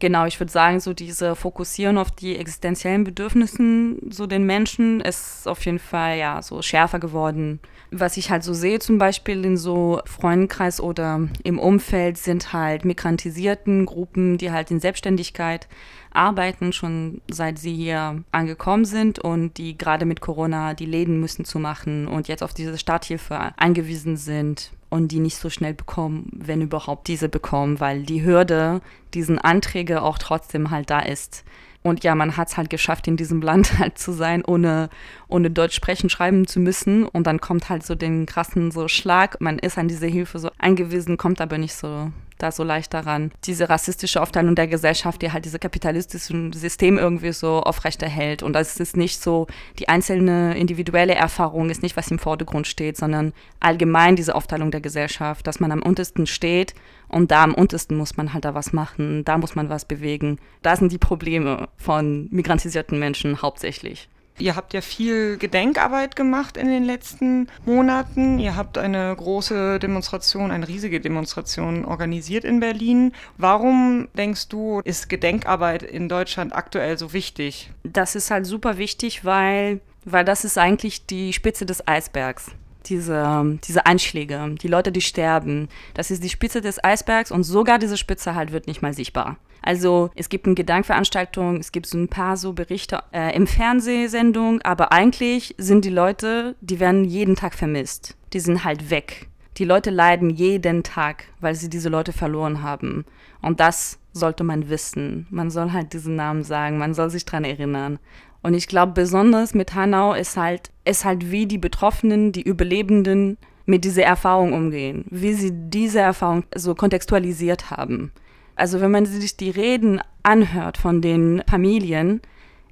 Genau, 0.00 0.24
ich 0.24 0.40
würde 0.40 0.50
sagen, 0.50 0.80
so 0.80 0.94
diese 0.94 1.36
Fokussieren 1.36 1.98
auf 1.98 2.10
die 2.10 2.38
existenziellen 2.38 3.04
Bedürfnissen 3.04 3.98
so 4.10 4.26
den 4.26 4.44
Menschen 4.44 5.02
ist 5.02 5.46
auf 5.46 5.64
jeden 5.66 5.78
Fall 5.78 6.16
ja 6.16 6.40
so 6.40 6.62
schärfer 6.62 6.98
geworden. 6.98 7.60
Was 7.90 8.16
ich 8.16 8.30
halt 8.30 8.42
so 8.42 8.54
sehe, 8.54 8.78
zum 8.78 8.96
Beispiel 8.96 9.44
in 9.44 9.58
so 9.58 10.00
Freundenkreis 10.06 10.80
oder 10.80 11.28
im 11.44 11.58
Umfeld 11.58 12.16
sind 12.16 12.54
halt 12.54 12.86
migrantisierten 12.86 13.84
Gruppen, 13.84 14.38
die 14.38 14.50
halt 14.50 14.70
in 14.70 14.80
Selbstständigkeit 14.80 15.68
arbeiten, 16.12 16.72
schon 16.72 17.20
seit 17.30 17.58
sie 17.58 17.74
hier 17.74 18.24
angekommen 18.32 18.86
sind 18.86 19.18
und 19.18 19.58
die 19.58 19.76
gerade 19.76 20.06
mit 20.06 20.22
Corona 20.22 20.72
die 20.72 20.86
Läden 20.86 21.20
müssen 21.20 21.44
zu 21.44 21.58
machen 21.58 22.08
und 22.08 22.26
jetzt 22.26 22.42
auf 22.42 22.54
diese 22.54 22.78
Starthilfe 22.78 23.52
angewiesen 23.58 24.16
sind 24.16 24.72
und 24.90 25.12
die 25.12 25.20
nicht 25.20 25.36
so 25.36 25.48
schnell 25.48 25.72
bekommen, 25.72 26.28
wenn 26.32 26.60
überhaupt 26.60 27.08
diese 27.08 27.28
bekommen, 27.28 27.80
weil 27.80 28.02
die 28.02 28.24
Hürde 28.24 28.80
diesen 29.14 29.38
Anträge 29.38 30.02
auch 30.02 30.18
trotzdem 30.18 30.70
halt 30.70 30.90
da 30.90 31.00
ist. 31.00 31.44
Und 31.82 32.04
ja, 32.04 32.14
man 32.14 32.36
hat 32.36 32.48
es 32.48 32.56
halt 32.56 32.68
geschafft, 32.68 33.08
in 33.08 33.16
diesem 33.16 33.40
Land 33.42 33.78
halt 33.78 33.98
zu 33.98 34.12
sein, 34.12 34.44
ohne, 34.44 34.90
ohne 35.28 35.50
Deutsch 35.50 35.74
sprechen, 35.74 36.10
schreiben 36.10 36.46
zu 36.46 36.60
müssen. 36.60 37.06
Und 37.06 37.26
dann 37.26 37.40
kommt 37.40 37.70
halt 37.70 37.84
so 37.84 37.94
den 37.94 38.26
krassen 38.26 38.70
so 38.70 38.88
Schlag. 38.88 39.40
Man 39.40 39.58
ist 39.58 39.78
an 39.78 39.88
diese 39.88 40.06
Hilfe 40.06 40.38
so 40.38 40.50
angewiesen, 40.58 41.16
kommt 41.16 41.40
aber 41.40 41.56
nicht 41.56 41.74
so 41.74 42.10
da 42.42 42.52
so 42.52 42.62
leicht 42.64 42.94
daran. 42.94 43.30
Diese 43.44 43.68
rassistische 43.68 44.20
Aufteilung 44.20 44.54
der 44.54 44.66
Gesellschaft, 44.66 45.22
die 45.22 45.32
halt 45.32 45.44
diese 45.44 45.58
kapitalistischen 45.58 46.52
System 46.52 46.98
irgendwie 46.98 47.32
so 47.32 47.60
aufrechterhält. 47.60 48.42
Und 48.42 48.52
das 48.52 48.78
ist 48.78 48.96
nicht 48.96 49.20
so, 49.20 49.46
die 49.78 49.88
einzelne 49.88 50.56
individuelle 50.56 51.14
Erfahrung 51.14 51.70
ist 51.70 51.82
nicht, 51.82 51.96
was 51.96 52.10
im 52.10 52.18
Vordergrund 52.18 52.66
steht, 52.66 52.96
sondern 52.96 53.32
allgemein 53.60 54.16
diese 54.16 54.34
Aufteilung 54.34 54.70
der 54.70 54.80
Gesellschaft, 54.80 55.46
dass 55.46 55.60
man 55.60 55.72
am 55.72 55.82
untersten 55.82 56.26
steht 56.26 56.74
und 57.08 57.30
da 57.30 57.42
am 57.42 57.54
untersten 57.54 57.96
muss 57.96 58.16
man 58.16 58.32
halt 58.32 58.44
da 58.44 58.54
was 58.54 58.72
machen, 58.72 59.24
da 59.24 59.38
muss 59.38 59.54
man 59.54 59.68
was 59.68 59.84
bewegen. 59.84 60.38
Da 60.62 60.76
sind 60.76 60.92
die 60.92 60.98
Probleme 60.98 61.68
von 61.76 62.28
migrantisierten 62.30 62.98
Menschen 62.98 63.42
hauptsächlich. 63.42 64.08
Ihr 64.38 64.56
habt 64.56 64.72
ja 64.72 64.80
viel 64.80 65.36
Gedenkarbeit 65.36 66.16
gemacht 66.16 66.56
in 66.56 66.68
den 66.68 66.84
letzten 66.84 67.48
Monaten. 67.66 68.38
Ihr 68.38 68.56
habt 68.56 68.78
eine 68.78 69.14
große 69.14 69.78
Demonstration, 69.78 70.50
eine 70.50 70.66
riesige 70.66 71.00
Demonstration 71.00 71.84
organisiert 71.84 72.44
in 72.44 72.60
Berlin. 72.60 73.12
Warum 73.36 74.08
denkst 74.16 74.48
du, 74.48 74.80
ist 74.84 75.08
Gedenkarbeit 75.08 75.82
in 75.82 76.08
Deutschland 76.08 76.54
aktuell 76.54 76.96
so 76.96 77.12
wichtig? 77.12 77.70
Das 77.82 78.14
ist 78.14 78.30
halt 78.30 78.46
super 78.46 78.78
wichtig, 78.78 79.24
weil, 79.24 79.80
weil 80.04 80.24
das 80.24 80.44
ist 80.44 80.56
eigentlich 80.56 81.06
die 81.06 81.32
Spitze 81.32 81.66
des 81.66 81.86
Eisbergs 81.86 82.52
diese, 82.86 83.58
diese 83.64 83.86
Anschläge, 83.86 84.54
die 84.60 84.68
Leute, 84.68 84.92
die 84.92 85.02
sterben. 85.02 85.68
Das 85.94 86.10
ist 86.10 86.24
die 86.24 86.28
Spitze 86.28 86.60
des 86.60 86.82
Eisbergs 86.82 87.30
und 87.30 87.44
sogar 87.44 87.78
diese 87.78 87.96
Spitze 87.96 88.34
halt 88.34 88.52
wird 88.52 88.66
nicht 88.66 88.82
mal 88.82 88.94
sichtbar. 88.94 89.36
Also 89.62 90.10
es 90.14 90.28
gibt 90.28 90.46
eine 90.46 90.54
Gedankveranstaltung, 90.54 91.56
es 91.56 91.72
gibt 91.72 91.86
so 91.86 91.98
ein 91.98 92.08
paar 92.08 92.36
so 92.36 92.52
Berichte 92.52 93.02
äh, 93.12 93.34
im 93.34 93.46
Fernsehsendung, 93.46 94.62
aber 94.62 94.92
eigentlich 94.92 95.54
sind 95.58 95.84
die 95.84 95.90
Leute, 95.90 96.56
die 96.60 96.80
werden 96.80 97.04
jeden 97.04 97.36
Tag 97.36 97.54
vermisst. 97.54 98.16
Die 98.32 98.40
sind 98.40 98.64
halt 98.64 98.90
weg. 98.90 99.28
Die 99.56 99.64
Leute 99.64 99.90
leiden 99.90 100.30
jeden 100.30 100.82
Tag, 100.82 101.24
weil 101.40 101.54
sie 101.54 101.68
diese 101.68 101.88
Leute 101.88 102.12
verloren 102.12 102.62
haben. 102.62 103.04
Und 103.42 103.60
das 103.60 103.98
sollte 104.12 104.44
man 104.44 104.70
wissen. 104.70 105.26
Man 105.30 105.50
soll 105.50 105.72
halt 105.72 105.92
diesen 105.92 106.16
Namen 106.16 106.44
sagen, 106.44 106.78
man 106.78 106.94
soll 106.94 107.10
sich 107.10 107.24
dran 107.24 107.44
erinnern. 107.44 107.98
Und 108.42 108.54
ich 108.54 108.68
glaube, 108.68 108.92
besonders 108.92 109.54
mit 109.54 109.74
Hanau 109.74 110.14
ist 110.14 110.36
halt, 110.36 110.70
ist 110.84 111.04
halt 111.04 111.30
wie 111.30 111.46
die 111.46 111.58
Betroffenen, 111.58 112.32
die 112.32 112.42
Überlebenden 112.42 113.36
mit 113.66 113.84
dieser 113.84 114.04
Erfahrung 114.04 114.52
umgehen, 114.52 115.04
wie 115.10 115.34
sie 115.34 115.50
diese 115.52 116.00
Erfahrung 116.00 116.44
so 116.54 116.74
kontextualisiert 116.74 117.70
haben. 117.70 118.12
Also 118.60 118.82
wenn 118.82 118.90
man 118.90 119.06
sich 119.06 119.38
die 119.38 119.48
Reden 119.48 120.02
anhört 120.22 120.76
von 120.76 121.00
den 121.00 121.42
Familien, 121.48 122.20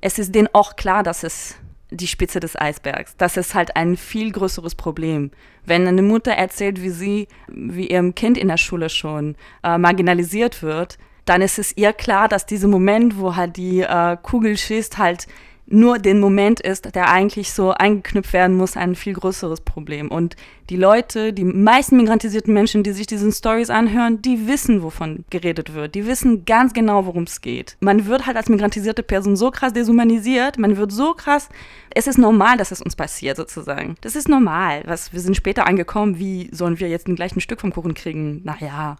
es 0.02 0.18
ist 0.18 0.34
denen 0.34 0.48
auch 0.52 0.76
klar, 0.76 1.02
dass 1.02 1.22
es 1.22 1.56
die 1.90 2.06
Spitze 2.06 2.40
des 2.40 2.60
Eisbergs. 2.60 3.16
Das 3.16 3.38
ist 3.38 3.54
halt 3.54 3.74
ein 3.74 3.96
viel 3.96 4.30
größeres 4.30 4.74
Problem. 4.74 5.30
Wenn 5.64 5.88
eine 5.88 6.02
Mutter 6.02 6.32
erzählt, 6.32 6.82
wie 6.82 6.90
sie, 6.90 7.28
wie 7.48 7.88
ihrem 7.88 8.14
Kind 8.14 8.36
in 8.36 8.48
der 8.48 8.58
Schule 8.58 8.90
schon 8.90 9.34
äh, 9.64 9.78
marginalisiert 9.78 10.62
wird, 10.62 10.98
dann 11.24 11.40
ist 11.40 11.58
es 11.58 11.74
ihr 11.74 11.94
klar, 11.94 12.28
dass 12.28 12.44
dieser 12.44 12.68
Moment, 12.68 13.18
wo 13.18 13.34
halt 13.34 13.56
die 13.56 13.80
äh, 13.80 14.18
Kugel 14.22 14.58
schießt, 14.58 14.98
halt 14.98 15.26
nur 15.70 15.98
den 15.98 16.18
Moment 16.18 16.60
ist, 16.60 16.94
der 16.94 17.10
eigentlich 17.10 17.52
so 17.52 17.72
eingeknüpft 17.72 18.32
werden 18.32 18.56
muss, 18.56 18.76
ein 18.76 18.94
viel 18.94 19.12
größeres 19.12 19.60
Problem. 19.60 20.10
Und 20.10 20.36
die 20.70 20.76
Leute, 20.76 21.32
die 21.32 21.44
meisten 21.44 21.96
migrantisierten 21.96 22.52
Menschen, 22.52 22.82
die 22.82 22.92
sich 22.92 23.06
diesen 23.06 23.32
Stories 23.32 23.70
anhören, 23.70 24.22
die 24.22 24.46
wissen, 24.46 24.82
wovon 24.82 25.24
geredet 25.30 25.74
wird. 25.74 25.94
Die 25.94 26.06
wissen 26.06 26.44
ganz 26.44 26.72
genau, 26.72 27.06
worum 27.06 27.24
es 27.24 27.40
geht. 27.40 27.76
Man 27.80 28.06
wird 28.06 28.26
halt 28.26 28.36
als 28.36 28.48
migrantisierte 28.48 29.02
Person 29.02 29.36
so 29.36 29.50
krass 29.50 29.72
deshumanisiert, 29.72 30.58
man 30.58 30.76
wird 30.76 30.92
so 30.92 31.14
krass, 31.14 31.48
es 31.94 32.06
ist 32.06 32.18
normal, 32.18 32.56
dass 32.56 32.70
es 32.70 32.82
uns 32.82 32.96
passiert 32.96 33.36
sozusagen. 33.36 33.96
Das 34.00 34.16
ist 34.16 34.28
normal. 34.28 34.82
Was, 34.86 35.12
wir 35.12 35.20
sind 35.20 35.36
später 35.36 35.66
angekommen, 35.66 36.18
wie 36.18 36.48
sollen 36.52 36.80
wir 36.80 36.88
jetzt 36.88 37.06
gleich 37.06 37.34
ein 37.34 37.40
Stück 37.40 37.60
vom 37.60 37.72
Kuchen 37.72 37.94
kriegen? 37.94 38.42
Naja, 38.44 38.96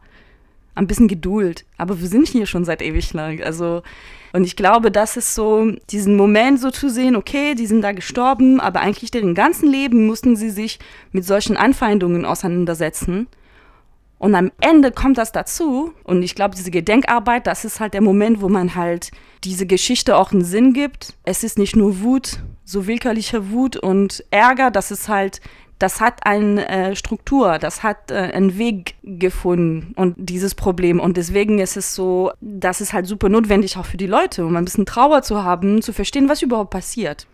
ein 0.78 0.87
bisschen 0.87 1.08
Geduld. 1.08 1.64
Aber 1.76 2.00
wir 2.00 2.08
sind 2.08 2.28
hier 2.28 2.47
schon 2.47 2.64
seit 2.64 2.82
ewig 2.82 3.12
lang. 3.12 3.42
Also, 3.42 3.82
und 4.32 4.44
ich 4.44 4.56
glaube, 4.56 4.90
das 4.90 5.16
ist 5.16 5.35
so, 5.35 5.73
diesen 5.90 6.16
Moment 6.16 6.61
so 6.61 6.70
zu 6.70 6.88
sehen, 6.88 7.16
okay, 7.16 7.54
die 7.54 7.66
sind 7.66 7.82
da 7.82 7.92
gestorben, 7.92 8.61
aber 8.61 8.80
eigentlich 8.80 9.11
deren 9.11 9.35
ganzen 9.35 9.68
Leben 9.70 10.06
mussten 10.06 10.37
sie 10.37 10.50
sich 10.50 10.78
mit 11.12 11.25
solchen 11.25 11.56
Anfeindungen 11.56 12.25
auseinandersetzen. 12.25 13.26
Und 14.18 14.35
am 14.35 14.50
Ende 14.61 14.90
kommt 14.90 15.16
das 15.18 15.32
dazu. 15.32 15.92
Und 16.02 16.23
ich 16.23 16.35
glaube, 16.35 16.56
diese 16.56 16.70
Gedenkarbeit, 16.70 17.47
das 17.47 17.64
ist 17.64 17.80
halt 17.80 17.94
der 17.94 18.00
Moment, 18.00 18.40
wo 18.40 18.49
man 18.49 18.75
halt 18.75 19.11
diese 19.44 19.66
Geschichte 19.66 20.16
auch 20.16 20.32
einen 20.32 20.44
Sinn 20.44 20.73
gibt. 20.73 21.14
Es 21.25 21.44
ist 21.44 21.58
nicht 21.58 21.76
nur 21.76 22.00
Wut, 22.00 22.40
so 22.64 22.87
willkürliche 22.87 23.50
Wut 23.50 23.76
und 23.76 24.25
Ärger, 24.30 24.70
das 24.70 24.90
ist 24.90 25.08
halt 25.08 25.40
das 25.78 26.00
hat 26.00 26.26
eine 26.26 26.68
äh, 26.68 26.97
Struktur, 26.97 27.58
das 27.58 27.82
hat 27.82 28.11
äh, 28.11 28.14
einen 28.14 28.58
Weg 28.58 28.97
gefunden 29.02 29.92
und 29.94 30.14
dieses 30.18 30.54
Problem. 30.54 30.99
Und 30.99 31.16
deswegen 31.16 31.58
ist 31.58 31.76
es 31.76 31.94
so, 31.94 32.32
das 32.40 32.80
ist 32.80 32.92
halt 32.92 33.06
super 33.06 33.28
notwendig 33.28 33.76
auch 33.76 33.87
für 33.87 33.97
die 33.97 34.06
Leute, 34.06 34.44
um 34.44 34.56
ein 34.56 34.64
bisschen 34.64 34.87
Trauer 34.87 35.23
zu 35.23 35.44
haben, 35.44 35.82
zu 35.82 35.92
verstehen, 35.92 36.28
was 36.28 36.42
überhaupt 36.42 36.70
passiert. 36.70 37.26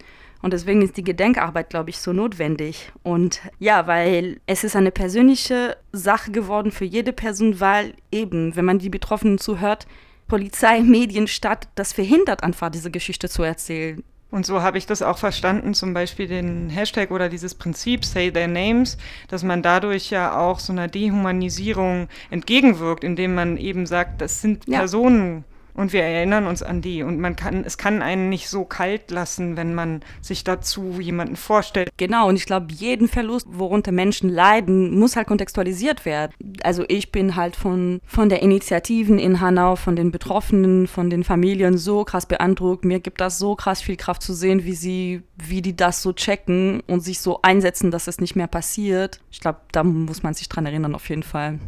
Und 0.43 0.53
deswegen 0.53 0.83
ist 0.83 0.99
die 0.99 1.05
Gedenkarbeit, 1.05 1.71
glaube 1.71 1.89
ich, 1.89 1.99
so 1.99 2.13
notwendig. 2.13 2.93
Und 3.03 3.41
ja, 3.59 3.87
weil 3.87 4.41
es 4.45 4.63
ist 4.63 4.77
eine 4.77 4.91
persönliche 4.91 5.79
Sache 5.91 6.33
geworden 6.33 6.71
für 6.71 6.85
jede 6.85 7.15
Person, 7.15 7.61
weil 7.61 7.95
eben, 8.13 8.55
wenn 8.55 8.67
man 8.67 8.79
die 8.79 8.91
Betroffenen 8.91 9.39
zuhört, 9.39 9.87
Polizei, 10.29 10.83
Medien, 10.83 11.29
Stadt, 11.29 11.69
das 11.77 11.95
verhindert 11.95 12.43
einfach, 12.43 12.69
diese 12.69 12.91
Geschichte 12.91 13.31
zu 13.31 13.43
erzählen. 13.43 14.03
Und 14.35 14.45
so 14.45 14.63
habe 14.63 14.79
ich 14.79 14.87
das 14.87 15.01
auch 15.01 15.17
verstanden, 15.17 15.75
zum 15.75 15.95
Beispiel 15.95 16.27
den 16.27 16.69
Hashtag 16.69 17.13
oder 17.13 17.29
dieses 17.29 17.55
Prinzip 17.55 18.05
Say 18.05 18.33
Their 18.33 18.49
Names, 18.49 18.99
dass 19.29 19.45
man 19.45 19.63
dadurch 19.63 20.11
ja 20.11 20.37
auch 20.37 20.59
so 20.59 20.73
einer 20.73 20.89
Dehumanisierung 20.89 22.09
entgegenwirkt, 22.33 23.05
indem 23.05 23.37
man 23.37 23.57
eben 23.57 23.87
sagt, 23.87 24.21
das 24.21 24.43
sind 24.43 24.65
ja. 24.67 24.79
Personen, 24.79 25.45
und 25.75 25.93
wir 25.93 26.03
erinnern 26.03 26.47
uns 26.47 26.63
an 26.63 26.81
die. 26.81 27.03
Und 27.03 27.19
man 27.19 27.37
kann, 27.37 27.65
es 27.65 27.77
kann 27.77 28.01
einen 28.01 28.29
nicht 28.29 28.49
so 28.49 28.65
kalt 28.65 29.11
lassen, 29.11 29.57
wenn 29.57 29.75
man 29.75 30.01
sich 30.21 30.45
dazu 30.45 31.01
jemanden 31.01 31.37
vorstellt. 31.37 31.91
Genau, 31.97 32.29
und 32.29 32.37
ich 32.37 32.47
glaube, 32.47 32.73
jeden 32.73 33.09
Verlust, 33.09 33.47
worunter 33.51 33.93
Menschen 33.93 34.31
leiden, 34.31 34.99
muss 34.99 35.17
halt 35.17 35.27
kontextualisiert 35.27 36.05
werden. 36.05 36.33
Also 36.63 36.85
ich 36.89 37.11
bin 37.11 37.37
halt 37.37 37.57
von, 37.57 38.01
von 38.07 38.29
der 38.29 38.43
Initiativen 38.43 39.19
in 39.19 39.41
Hanau, 39.41 39.77
von 39.77 39.97
den 39.97 40.13
Betroffenen, 40.13 40.87
von 40.87 41.11
den 41.11 41.25
Familien 41.25 41.77
so 41.77 42.05
krass 42.05 42.27
beeindruckt. 42.27 42.85
Mir 42.85 43.01
gibt 43.01 43.21
das 43.21 43.39
so 43.39 43.57
krass 43.57 43.83
viel 43.83 43.97
Kraft 43.97 44.23
zu 44.23 44.33
sehen, 44.33 44.65
wie 44.65 44.75
sie, 44.75 45.23
wie 45.37 45.61
die 45.61 45.77
das 45.77 46.03
so 46.03 46.13
checken 46.13 46.83
und 46.87 47.01
sich 47.01 47.19
so 47.19 47.41
einsetzen, 47.43 47.91
dass 47.91 48.07
es 48.07 48.21
nicht 48.21 48.37
mehr 48.37 48.47
passiert. 48.47 49.21
Ich 49.31 49.41
glaube, 49.41 49.61
da 49.73 49.83
muss 49.83 50.23
man 50.23 50.35
sich 50.35 50.49
dran 50.49 50.67
erinnern, 50.67 50.95
auf 50.95 51.09
jeden 51.09 51.25
Fall. 51.25 51.59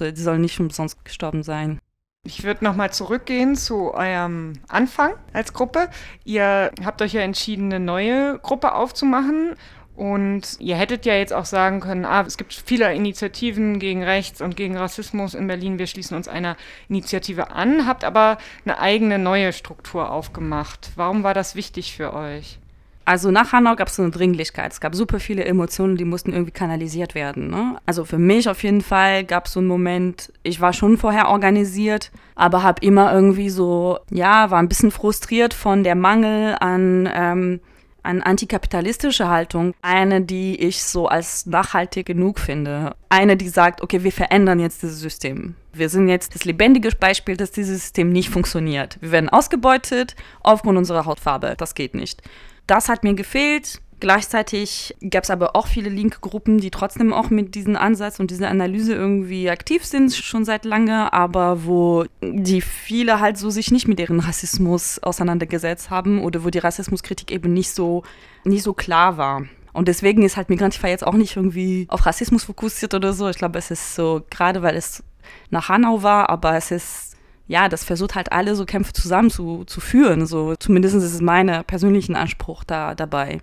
Die 0.00 0.20
sollen 0.20 0.40
nicht 0.40 0.58
umsonst 0.58 1.04
gestorben 1.04 1.42
sein. 1.42 1.78
Ich 2.26 2.42
würde 2.42 2.64
nochmal 2.64 2.92
zurückgehen 2.92 3.54
zu 3.54 3.94
eurem 3.94 4.54
Anfang 4.66 5.12
als 5.32 5.52
Gruppe. 5.52 5.88
Ihr 6.24 6.72
habt 6.84 7.00
euch 7.00 7.12
ja 7.12 7.20
entschieden, 7.20 7.66
eine 7.72 7.78
neue 7.78 8.40
Gruppe 8.40 8.74
aufzumachen. 8.74 9.54
Und 9.94 10.56
ihr 10.58 10.74
hättet 10.76 11.06
ja 11.06 11.14
jetzt 11.14 11.32
auch 11.32 11.44
sagen 11.44 11.80
können, 11.80 12.04
ah, 12.04 12.22
es 12.26 12.36
gibt 12.36 12.52
viele 12.52 12.92
Initiativen 12.92 13.78
gegen 13.78 14.02
Rechts 14.02 14.42
und 14.42 14.56
gegen 14.56 14.76
Rassismus 14.76 15.34
in 15.34 15.46
Berlin. 15.46 15.78
Wir 15.78 15.86
schließen 15.86 16.16
uns 16.16 16.26
einer 16.26 16.56
Initiative 16.88 17.52
an, 17.52 17.86
habt 17.86 18.02
aber 18.02 18.38
eine 18.64 18.78
eigene 18.80 19.18
neue 19.20 19.52
Struktur 19.52 20.10
aufgemacht. 20.10 20.90
Warum 20.96 21.22
war 21.22 21.32
das 21.32 21.54
wichtig 21.54 21.96
für 21.96 22.12
euch? 22.12 22.58
Also 23.06 23.30
nach 23.30 23.52
Hanau 23.52 23.76
gab 23.76 23.86
es 23.86 23.96
so 23.96 24.02
eine 24.02 24.10
Dringlichkeit. 24.10 24.72
Es 24.72 24.80
gab 24.80 24.94
super 24.96 25.20
viele 25.20 25.44
Emotionen, 25.44 25.96
die 25.96 26.04
mussten 26.04 26.32
irgendwie 26.32 26.50
kanalisiert 26.50 27.14
werden. 27.14 27.48
Ne? 27.48 27.76
Also 27.86 28.04
für 28.04 28.18
mich 28.18 28.48
auf 28.48 28.64
jeden 28.64 28.80
Fall 28.80 29.22
gab 29.22 29.46
es 29.46 29.52
so 29.52 29.60
einen 29.60 29.68
Moment, 29.68 30.32
ich 30.42 30.60
war 30.60 30.72
schon 30.72 30.98
vorher 30.98 31.28
organisiert, 31.28 32.10
aber 32.34 32.64
habe 32.64 32.84
immer 32.84 33.12
irgendwie 33.14 33.48
so, 33.48 34.00
ja, 34.10 34.50
war 34.50 34.58
ein 34.58 34.68
bisschen 34.68 34.90
frustriert 34.90 35.54
von 35.54 35.84
der 35.84 35.94
Mangel 35.94 36.56
an, 36.58 37.08
ähm, 37.14 37.60
an 38.02 38.22
antikapitalistische 38.22 39.28
Haltung. 39.28 39.72
Eine, 39.82 40.22
die 40.22 40.56
ich 40.60 40.82
so 40.82 41.06
als 41.06 41.46
nachhaltig 41.46 42.06
genug 42.06 42.40
finde. 42.40 42.96
Eine, 43.08 43.36
die 43.36 43.48
sagt, 43.48 43.82
okay, 43.82 44.02
wir 44.02 44.12
verändern 44.12 44.58
jetzt 44.58 44.82
dieses 44.82 44.98
System. 44.98 45.54
Wir 45.72 45.90
sind 45.90 46.08
jetzt 46.08 46.34
das 46.34 46.44
lebendige 46.44 46.90
Beispiel, 46.98 47.36
dass 47.36 47.52
dieses 47.52 47.82
System 47.82 48.10
nicht 48.10 48.30
funktioniert. 48.30 48.98
Wir 49.00 49.12
werden 49.12 49.28
ausgebeutet 49.28 50.16
aufgrund 50.42 50.76
unserer 50.76 51.04
Hautfarbe. 51.04 51.54
Das 51.56 51.76
geht 51.76 51.94
nicht. 51.94 52.20
Das 52.66 52.88
hat 52.88 53.04
mir 53.04 53.14
gefehlt. 53.14 53.80
Gleichzeitig 53.98 54.94
gab 55.10 55.24
es 55.24 55.30
aber 55.30 55.56
auch 55.56 55.66
viele 55.66 55.88
linke 55.88 56.20
Gruppen, 56.20 56.58
die 56.58 56.70
trotzdem 56.70 57.14
auch 57.14 57.30
mit 57.30 57.54
diesem 57.54 57.76
Ansatz 57.76 58.20
und 58.20 58.30
dieser 58.30 58.50
Analyse 58.50 58.94
irgendwie 58.94 59.48
aktiv 59.48 59.86
sind, 59.86 60.14
schon 60.14 60.44
seit 60.44 60.66
lange, 60.66 61.14
aber 61.14 61.64
wo 61.64 62.04
die 62.20 62.60
viele 62.60 63.20
halt 63.20 63.38
so 63.38 63.48
sich 63.48 63.70
nicht 63.70 63.88
mit 63.88 63.98
deren 63.98 64.20
Rassismus 64.20 64.98
auseinandergesetzt 64.98 65.88
haben 65.88 66.20
oder 66.20 66.44
wo 66.44 66.50
die 66.50 66.58
Rassismuskritik 66.58 67.32
eben 67.32 67.54
nicht 67.54 67.70
so, 67.70 68.02
nicht 68.44 68.64
so 68.64 68.74
klar 68.74 69.16
war. 69.16 69.46
Und 69.72 69.88
deswegen 69.88 70.22
ist 70.22 70.36
halt 70.36 70.50
Migrantify 70.50 70.88
jetzt 70.88 71.06
auch 71.06 71.14
nicht 71.14 71.36
irgendwie 71.36 71.86
auf 71.88 72.04
Rassismus 72.04 72.44
fokussiert 72.44 72.92
oder 72.92 73.14
so. 73.14 73.28
Ich 73.28 73.38
glaube, 73.38 73.58
es 73.58 73.70
ist 73.70 73.94
so, 73.94 74.22
gerade 74.30 74.62
weil 74.62 74.76
es 74.76 75.02
nach 75.48 75.70
Hanau 75.70 76.02
war, 76.02 76.28
aber 76.28 76.54
es 76.54 76.70
ist 76.70 77.15
ja, 77.48 77.68
das 77.68 77.84
versucht 77.84 78.14
halt 78.14 78.32
alle 78.32 78.54
so 78.54 78.64
Kämpfe 78.64 78.92
zusammen 78.92 79.30
zu, 79.30 79.64
zu 79.64 79.80
führen. 79.80 80.26
So, 80.26 80.56
zumindest 80.56 80.94
ist 80.96 81.04
es 81.04 81.20
mein 81.20 81.64
persönlichen 81.64 82.16
Anspruch 82.16 82.64
da 82.64 82.94
dabei. 82.94 83.40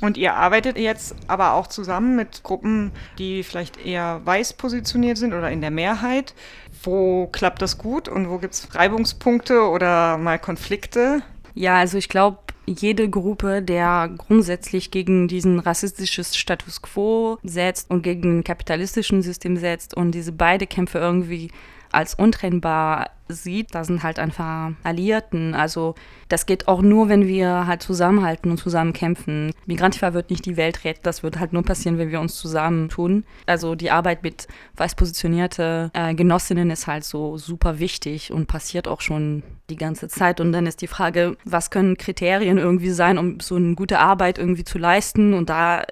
Und 0.00 0.16
ihr 0.16 0.34
arbeitet 0.34 0.76
jetzt 0.76 1.14
aber 1.28 1.54
auch 1.54 1.68
zusammen 1.68 2.16
mit 2.16 2.42
Gruppen, 2.42 2.90
die 3.18 3.42
vielleicht 3.42 3.84
eher 3.84 4.20
weiß 4.24 4.54
positioniert 4.54 5.18
sind 5.18 5.32
oder 5.32 5.50
in 5.50 5.60
der 5.60 5.70
Mehrheit. 5.70 6.34
Wo 6.82 7.28
klappt 7.28 7.62
das 7.62 7.78
gut 7.78 8.08
und 8.08 8.28
wo 8.28 8.38
gibt 8.38 8.54
es 8.54 8.74
Reibungspunkte 8.74 9.62
oder 9.68 10.18
mal 10.18 10.38
Konflikte? 10.38 11.22
Ja, 11.54 11.76
also 11.76 11.96
ich 11.96 12.08
glaube, 12.08 12.38
jede 12.66 13.08
Gruppe, 13.08 13.62
der 13.62 14.10
grundsätzlich 14.16 14.90
gegen 14.90 15.28
diesen 15.28 15.58
rassistisches 15.58 16.36
Status 16.36 16.82
quo 16.82 17.38
setzt 17.42 17.90
und 17.90 18.02
gegen 18.02 18.40
ein 18.40 18.44
kapitalistischen 18.44 19.22
System 19.22 19.56
setzt 19.56 19.94
und 19.94 20.12
diese 20.12 20.32
beide 20.32 20.66
Kämpfe 20.66 20.98
irgendwie 20.98 21.50
als 21.94 22.14
untrennbar 22.14 23.10
sieht, 23.28 23.74
da 23.74 23.84
sind 23.84 24.02
halt 24.02 24.18
einfach 24.18 24.72
Alliierten. 24.82 25.54
Also 25.54 25.94
das 26.28 26.46
geht 26.46 26.68
auch 26.68 26.82
nur, 26.82 27.08
wenn 27.08 27.26
wir 27.26 27.66
halt 27.66 27.82
zusammenhalten 27.82 28.50
und 28.50 28.58
zusammen 28.58 28.92
kämpfen. 28.92 29.52
Migrantifa 29.66 30.12
wird 30.12 30.30
nicht 30.30 30.44
die 30.44 30.56
Welt 30.56 30.84
retten, 30.84 31.00
das 31.02 31.22
wird 31.22 31.38
halt 31.38 31.52
nur 31.52 31.62
passieren, 31.62 31.96
wenn 31.98 32.10
wir 32.10 32.20
uns 32.20 32.34
zusammentun. 32.36 33.24
Also 33.46 33.74
die 33.74 33.90
Arbeit 33.90 34.22
mit 34.22 34.46
weiß 34.76 34.94
positionierte 34.94 35.90
äh, 35.94 36.14
Genossinnen 36.14 36.70
ist 36.70 36.86
halt 36.86 37.04
so 37.04 37.38
super 37.38 37.78
wichtig 37.78 38.32
und 38.32 38.46
passiert 38.46 38.88
auch 38.88 39.00
schon 39.00 39.42
die 39.70 39.76
ganze 39.76 40.08
Zeit. 40.08 40.40
Und 40.40 40.52
dann 40.52 40.66
ist 40.66 40.82
die 40.82 40.86
Frage, 40.86 41.36
was 41.44 41.70
können 41.70 41.96
Kriterien 41.96 42.58
irgendwie 42.58 42.90
sein, 42.90 43.16
um 43.16 43.40
so 43.40 43.56
eine 43.56 43.74
gute 43.74 43.98
Arbeit 43.98 44.38
irgendwie 44.38 44.64
zu 44.64 44.78
leisten? 44.78 45.32
Und 45.32 45.48
da, 45.48 45.84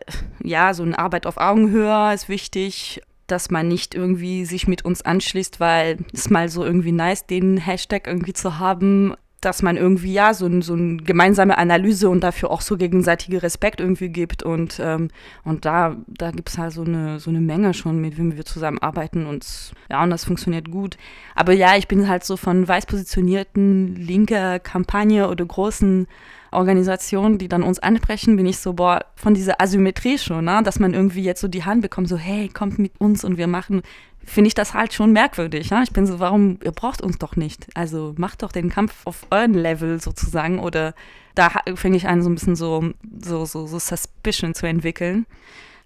ja, 0.43 0.75
so 0.75 0.83
eine 0.83 0.99
Arbeit 0.99 1.27
auf 1.27 1.39
Augenhöhe 1.39 2.13
ist 2.13 2.29
wichtig 2.29 3.01
dass 3.27 3.51
man 3.51 3.69
nicht 3.69 3.95
irgendwie 3.95 4.45
sich 4.45 4.69
mit 4.69 4.85
uns 4.85 5.03
anschließt, 5.03 5.61
weil 5.61 5.99
es 6.13 6.31
mal 6.31 6.49
so 6.49 6.65
irgendwie 6.65 6.93
nice, 6.93 7.27
den 7.27 7.57
Hashtag 7.57 8.07
irgendwie 8.07 8.33
zu 8.33 8.59
haben. 8.59 9.15
dass 9.43 9.61
man 9.61 9.77
irgendwie 9.77 10.13
ja 10.13 10.35
so, 10.35 10.49
so 10.61 10.75
eine 10.75 10.99
gemeinsame 10.99 11.59
Analyse 11.59 12.09
und 12.09 12.23
dafür 12.23 12.53
auch 12.53 12.61
so 12.61 12.77
gegenseitige 12.77 13.43
Respekt 13.43 13.81
irgendwie 13.81 14.09
gibt. 14.09 14.45
Und, 14.45 14.79
ähm, 14.81 15.09
und 15.43 15.65
da, 15.65 15.97
da 16.07 16.31
gibt 16.31 16.49
es 16.49 16.59
halt 16.59 16.73
so 16.73 16.85
eine, 16.85 17.19
so 17.19 17.29
eine 17.29 17.41
Menge 17.41 17.75
schon, 17.75 18.01
mit 18.01 18.17
wem 18.19 18.37
wir 18.37 18.45
zusammenarbeiten 18.45 19.27
und 19.27 19.73
ja, 19.91 20.03
und 20.05 20.11
das 20.11 20.25
funktioniert 20.25 20.71
gut. 20.71 20.97
Aber 21.35 21.53
ja, 21.53 21.77
ich 21.77 21.89
bin 21.89 22.09
halt 22.09 22.23
so 22.23 22.37
von 22.37 22.69
weiß 22.69 22.87
positionierten 22.87 23.97
linker 23.97 24.61
Kampagne 24.61 25.29
oder 25.29 25.45
großen 25.45 26.07
Organisationen, 26.53 27.39
die 27.39 27.49
dann 27.49 27.63
uns 27.63 27.79
ansprechen, 27.79 28.37
bin 28.37 28.47
ich 28.47 28.59
so, 28.59 28.75
boah, 28.75 29.05
von 29.17 29.35
dieser 29.35 29.61
Asymmetrie 29.61 30.19
schon, 30.19 30.45
ne? 30.45 30.63
dass 30.65 30.79
man 30.79 30.95
irgendwie 30.95 31.23
jetzt 31.23 31.41
so 31.41 31.49
die 31.49 31.65
Hand 31.65 31.83
bekommt, 31.83 32.09
so, 32.09 32.17
hey, 32.17 32.49
kommt 32.49 32.79
mit 32.79 32.93
uns 33.01 33.25
und 33.25 33.39
wir 33.39 33.47
machen, 33.47 33.83
finde 34.25 34.49
ich 34.49 34.55
das 34.55 34.75
halt 34.75 34.93
schon 34.93 35.13
merkwürdig. 35.13 35.71
Ja? 35.71 35.83
Ich 35.83 35.93
bin 35.93 36.07
so, 36.07 36.21
warum, 36.21 36.59
ihr 36.63 36.73
braucht 36.73 37.01
uns 37.01 37.19
doch 37.19 37.37
nicht. 37.37 37.67
Also 37.75 38.15
macht 38.17 38.43
doch 38.43 38.53
den 38.53 38.69
Kampf 38.69 38.95
auf 39.05 39.27
euren 39.31 39.55
Level 39.55 40.01
sozusagen 40.01 40.59
oder 40.59 40.95
da 41.35 41.51
fange 41.75 41.97
ich 41.97 42.07
an, 42.07 42.23
so 42.23 42.29
ein 42.29 42.35
bisschen 42.35 42.57
so, 42.57 42.91
so, 43.21 43.45
so, 43.45 43.67
so 43.67 43.79
Suspicion 43.79 44.55
zu 44.55 44.67
entwickeln. 44.67 45.27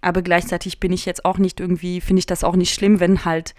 Aber 0.01 0.21
gleichzeitig 0.21 0.79
bin 0.79 0.93
ich 0.93 1.05
jetzt 1.05 1.25
auch 1.25 1.37
nicht 1.37 1.59
irgendwie, 1.59 2.01
finde 2.01 2.19
ich 2.19 2.25
das 2.25 2.43
auch 2.43 2.55
nicht 2.55 2.73
schlimm, 2.73 2.99
wenn 2.99 3.25
halt 3.25 3.55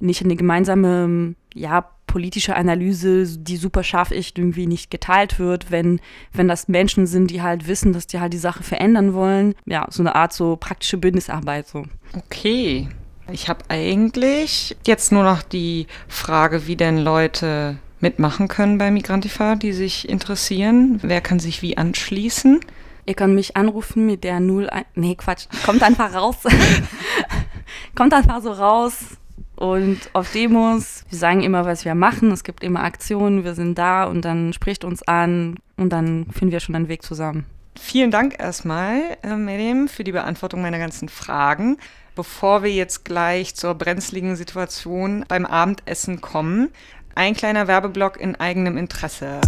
nicht 0.00 0.22
eine 0.22 0.36
gemeinsame, 0.36 1.34
ja, 1.54 1.90
politische 2.18 2.56
Analyse, 2.56 3.38
die 3.38 3.56
super 3.56 3.84
scharf 3.84 4.10
ist, 4.10 4.38
irgendwie 4.38 4.66
nicht 4.66 4.90
geteilt 4.90 5.38
wird, 5.38 5.70
wenn, 5.70 6.00
wenn 6.32 6.48
das 6.48 6.66
Menschen 6.66 7.06
sind, 7.06 7.30
die 7.30 7.42
halt 7.42 7.68
wissen, 7.68 7.92
dass 7.92 8.08
die 8.08 8.18
halt 8.18 8.32
die 8.32 8.38
Sache 8.38 8.64
verändern 8.64 9.14
wollen. 9.14 9.54
Ja, 9.66 9.86
so 9.88 10.02
eine 10.02 10.16
Art 10.16 10.32
so 10.32 10.56
praktische 10.56 10.96
Bündnisarbeit 10.96 11.68
so. 11.68 11.84
Okay. 12.16 12.88
Ich 13.30 13.48
habe 13.48 13.60
eigentlich 13.68 14.76
jetzt 14.84 15.12
nur 15.12 15.22
noch 15.22 15.42
die 15.42 15.86
Frage, 16.08 16.66
wie 16.66 16.74
denn 16.74 16.98
Leute 16.98 17.78
mitmachen 18.00 18.48
können 18.48 18.78
bei 18.78 18.90
Migrantifa, 18.90 19.54
die 19.54 19.72
sich 19.72 20.08
interessieren. 20.08 20.98
Wer 21.02 21.20
kann 21.20 21.38
sich 21.38 21.62
wie 21.62 21.78
anschließen? 21.78 22.58
Ihr 23.06 23.14
könnt 23.14 23.36
mich 23.36 23.56
anrufen 23.56 24.06
mit 24.06 24.24
der 24.24 24.38
01. 24.38 24.86
Nee, 24.96 25.14
Quatsch. 25.14 25.46
Kommt 25.64 25.84
einfach 25.84 26.12
raus. 26.12 26.38
Kommt 27.94 28.12
einfach 28.12 28.42
so 28.42 28.50
raus 28.50 29.18
und 29.58 29.98
auf 30.12 30.30
Demos. 30.32 31.04
Wir 31.10 31.18
sagen 31.18 31.42
immer, 31.42 31.66
was 31.66 31.84
wir 31.84 31.94
machen. 31.94 32.30
Es 32.30 32.44
gibt 32.44 32.62
immer 32.62 32.84
Aktionen. 32.84 33.44
Wir 33.44 33.54
sind 33.54 33.76
da 33.76 34.04
und 34.04 34.24
dann 34.24 34.52
spricht 34.52 34.84
uns 34.84 35.02
an 35.02 35.56
und 35.76 35.90
dann 35.90 36.26
finden 36.30 36.52
wir 36.52 36.60
schon 36.60 36.76
einen 36.76 36.88
Weg 36.88 37.02
zusammen. 37.02 37.44
Vielen 37.78 38.10
Dank 38.10 38.38
erstmal, 38.38 39.16
äh, 39.22 39.36
Miriam, 39.36 39.88
für 39.88 40.04
die 40.04 40.12
Beantwortung 40.12 40.62
meiner 40.62 40.78
ganzen 40.78 41.08
Fragen. 41.08 41.76
Bevor 42.14 42.62
wir 42.62 42.72
jetzt 42.72 43.04
gleich 43.04 43.54
zur 43.54 43.74
brenzligen 43.74 44.36
Situation 44.36 45.24
beim 45.28 45.46
Abendessen 45.46 46.20
kommen, 46.20 46.70
ein 47.14 47.34
kleiner 47.34 47.68
Werbeblock 47.68 48.18
in 48.18 48.36
eigenem 48.36 48.76
Interesse. 48.76 49.40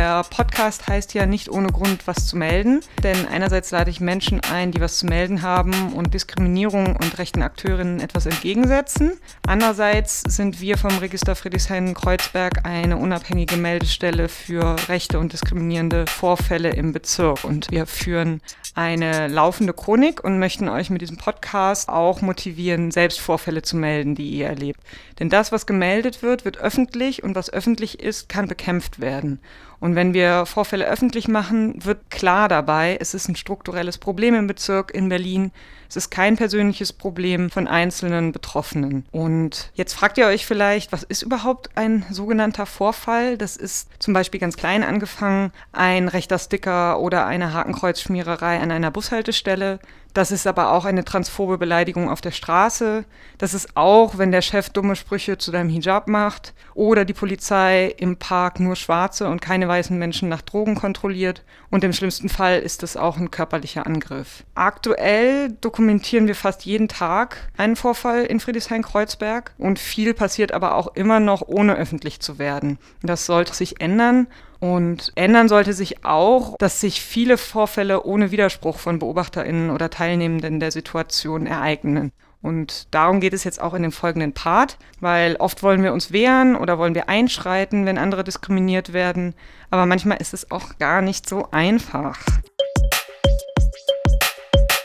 Der 0.00 0.24
Podcast 0.24 0.88
heißt 0.88 1.12
ja 1.12 1.26
nicht 1.26 1.50
ohne 1.50 1.68
Grund 1.68 2.06
was 2.06 2.26
zu 2.26 2.38
melden, 2.38 2.80
denn 3.02 3.28
einerseits 3.28 3.70
lade 3.70 3.90
ich 3.90 4.00
Menschen 4.00 4.40
ein, 4.50 4.72
die 4.72 4.80
was 4.80 4.96
zu 4.96 5.04
melden 5.04 5.42
haben 5.42 5.92
und 5.92 6.14
Diskriminierung 6.14 6.96
und 6.96 7.18
rechten 7.18 7.42
Akteurinnen 7.42 8.00
etwas 8.00 8.24
entgegensetzen. 8.24 9.20
Andererseits 9.46 10.22
sind 10.22 10.62
wir 10.62 10.78
vom 10.78 10.96
Register 10.96 11.36
Friedrichshain-Kreuzberg 11.36 12.64
eine 12.64 12.96
unabhängige 12.96 13.58
Meldestelle 13.58 14.30
für 14.30 14.74
rechte 14.88 15.18
und 15.18 15.34
diskriminierende 15.34 16.06
Vorfälle 16.06 16.70
im 16.70 16.94
Bezirk 16.94 17.44
und 17.44 17.70
wir 17.70 17.84
führen 17.84 18.40
eine 18.74 19.28
laufende 19.28 19.74
Chronik 19.74 20.24
und 20.24 20.38
möchten 20.38 20.68
euch 20.68 20.88
mit 20.88 21.02
diesem 21.02 21.18
Podcast 21.18 21.90
auch 21.90 22.22
motivieren, 22.22 22.90
selbst 22.90 23.20
Vorfälle 23.20 23.60
zu 23.60 23.76
melden, 23.76 24.14
die 24.14 24.30
ihr 24.30 24.46
erlebt. 24.46 24.80
Denn 25.18 25.28
das, 25.28 25.52
was 25.52 25.66
gemeldet 25.66 26.22
wird, 26.22 26.46
wird 26.46 26.56
öffentlich 26.56 27.22
und 27.22 27.34
was 27.34 27.52
öffentlich 27.52 28.00
ist, 28.00 28.30
kann 28.30 28.48
bekämpft 28.48 29.00
werden. 29.00 29.40
Und 29.80 29.94
wenn 29.94 30.12
wir 30.12 30.44
Vorfälle 30.44 30.86
öffentlich 30.86 31.26
machen, 31.26 31.84
wird 31.84 32.10
klar 32.10 32.48
dabei, 32.48 32.98
es 33.00 33.14
ist 33.14 33.28
ein 33.28 33.36
strukturelles 33.36 33.96
Problem 33.98 34.34
im 34.34 34.46
Bezirk 34.46 34.92
in 34.94 35.08
Berlin. 35.08 35.52
Es 35.88 35.96
ist 35.96 36.10
kein 36.10 36.36
persönliches 36.36 36.92
Problem 36.92 37.50
von 37.50 37.66
einzelnen 37.66 38.30
Betroffenen. 38.30 39.06
Und 39.10 39.72
jetzt 39.74 39.94
fragt 39.94 40.18
ihr 40.18 40.26
euch 40.26 40.46
vielleicht, 40.46 40.92
was 40.92 41.02
ist 41.02 41.22
überhaupt 41.22 41.70
ein 41.76 42.04
sogenannter 42.10 42.66
Vorfall? 42.66 43.38
Das 43.38 43.56
ist 43.56 43.88
zum 43.98 44.14
Beispiel 44.14 44.38
ganz 44.38 44.56
klein 44.56 44.84
angefangen, 44.84 45.50
ein 45.72 46.08
rechter 46.08 46.38
Sticker 46.38 47.00
oder 47.00 47.26
eine 47.26 47.54
Hakenkreuzschmiererei 47.54 48.60
an 48.60 48.70
einer 48.70 48.90
Bushaltestelle 48.90 49.80
das 50.14 50.30
ist 50.30 50.46
aber 50.46 50.72
auch 50.72 50.84
eine 50.84 51.04
transphobe 51.04 51.58
Beleidigung 51.58 52.08
auf 52.08 52.20
der 52.20 52.30
Straße. 52.30 53.04
Das 53.38 53.54
ist 53.54 53.76
auch, 53.76 54.18
wenn 54.18 54.32
der 54.32 54.42
Chef 54.42 54.70
dumme 54.70 54.96
Sprüche 54.96 55.38
zu 55.38 55.52
deinem 55.52 55.70
Hijab 55.70 56.08
macht 56.08 56.52
oder 56.74 57.04
die 57.04 57.12
Polizei 57.12 57.94
im 57.96 58.16
Park 58.16 58.60
nur 58.60 58.76
schwarze 58.76 59.28
und 59.28 59.40
keine 59.40 59.68
weißen 59.68 59.98
Menschen 59.98 60.28
nach 60.28 60.42
Drogen 60.42 60.74
kontrolliert. 60.74 61.44
Und 61.70 61.84
im 61.84 61.92
schlimmsten 61.92 62.28
Fall 62.28 62.58
ist 62.60 62.82
es 62.82 62.96
auch 62.96 63.16
ein 63.16 63.30
körperlicher 63.30 63.86
Angriff. 63.86 64.44
Aktuell 64.54 65.52
dokumentieren 65.60 66.26
wir 66.26 66.34
fast 66.34 66.64
jeden 66.64 66.88
Tag 66.88 67.50
einen 67.56 67.76
Vorfall 67.76 68.24
in 68.24 68.40
Friedrichshain-Kreuzberg 68.40 69.52
und 69.58 69.78
viel 69.78 70.14
passiert 70.14 70.52
aber 70.52 70.74
auch 70.74 70.94
immer 70.94 71.20
noch, 71.20 71.42
ohne 71.46 71.76
öffentlich 71.76 72.20
zu 72.20 72.38
werden. 72.38 72.78
Das 73.02 73.26
sollte 73.26 73.54
sich 73.54 73.80
ändern. 73.80 74.26
Und 74.60 75.12
ändern 75.14 75.48
sollte 75.48 75.72
sich 75.72 76.04
auch, 76.04 76.54
dass 76.58 76.80
sich 76.80 77.00
viele 77.00 77.38
Vorfälle 77.38 78.04
ohne 78.04 78.30
Widerspruch 78.30 78.78
von 78.78 78.98
BeobachterInnen 78.98 79.70
oder 79.70 79.88
Teilnehmenden 79.88 80.60
der 80.60 80.70
Situation 80.70 81.46
ereignen. 81.46 82.12
Und 82.42 82.94
darum 82.94 83.20
geht 83.20 83.34
es 83.34 83.44
jetzt 83.44 83.60
auch 83.60 83.74
in 83.74 83.82
dem 83.82 83.92
folgenden 83.92 84.32
Part, 84.32 84.78
weil 85.00 85.36
oft 85.36 85.62
wollen 85.62 85.82
wir 85.82 85.92
uns 85.92 86.12
wehren 86.12 86.56
oder 86.56 86.78
wollen 86.78 86.94
wir 86.94 87.08
einschreiten, 87.08 87.84
wenn 87.84 87.98
andere 87.98 88.24
diskriminiert 88.24 88.92
werden. 88.92 89.34
Aber 89.70 89.86
manchmal 89.86 90.18
ist 90.18 90.34
es 90.34 90.50
auch 90.50 90.78
gar 90.78 91.02
nicht 91.02 91.28
so 91.28 91.48
einfach. 91.50 92.18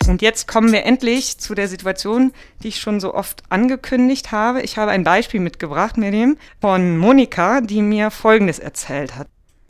Und 0.08 0.22
jetzt 0.22 0.48
kommen 0.48 0.72
wir 0.72 0.86
endlich 0.86 1.40
zu 1.40 1.56
der 1.56 1.68
Situation, 1.68 2.32
die 2.62 2.68
ich 2.68 2.80
schon 2.80 3.00
so 3.00 3.14
oft 3.14 3.44
angekündigt 3.50 4.32
habe. 4.32 4.62
Ich 4.62 4.78
habe 4.78 4.92
ein 4.92 5.04
Beispiel 5.04 5.40
mitgebracht, 5.40 5.98
Miriam, 5.98 6.38
von 6.62 6.98
Monika, 6.98 7.62
die 7.62 7.82
mir 7.82 8.12
Folgendes 8.12 8.60
erzählt 8.60 9.16
hat. 9.16 9.28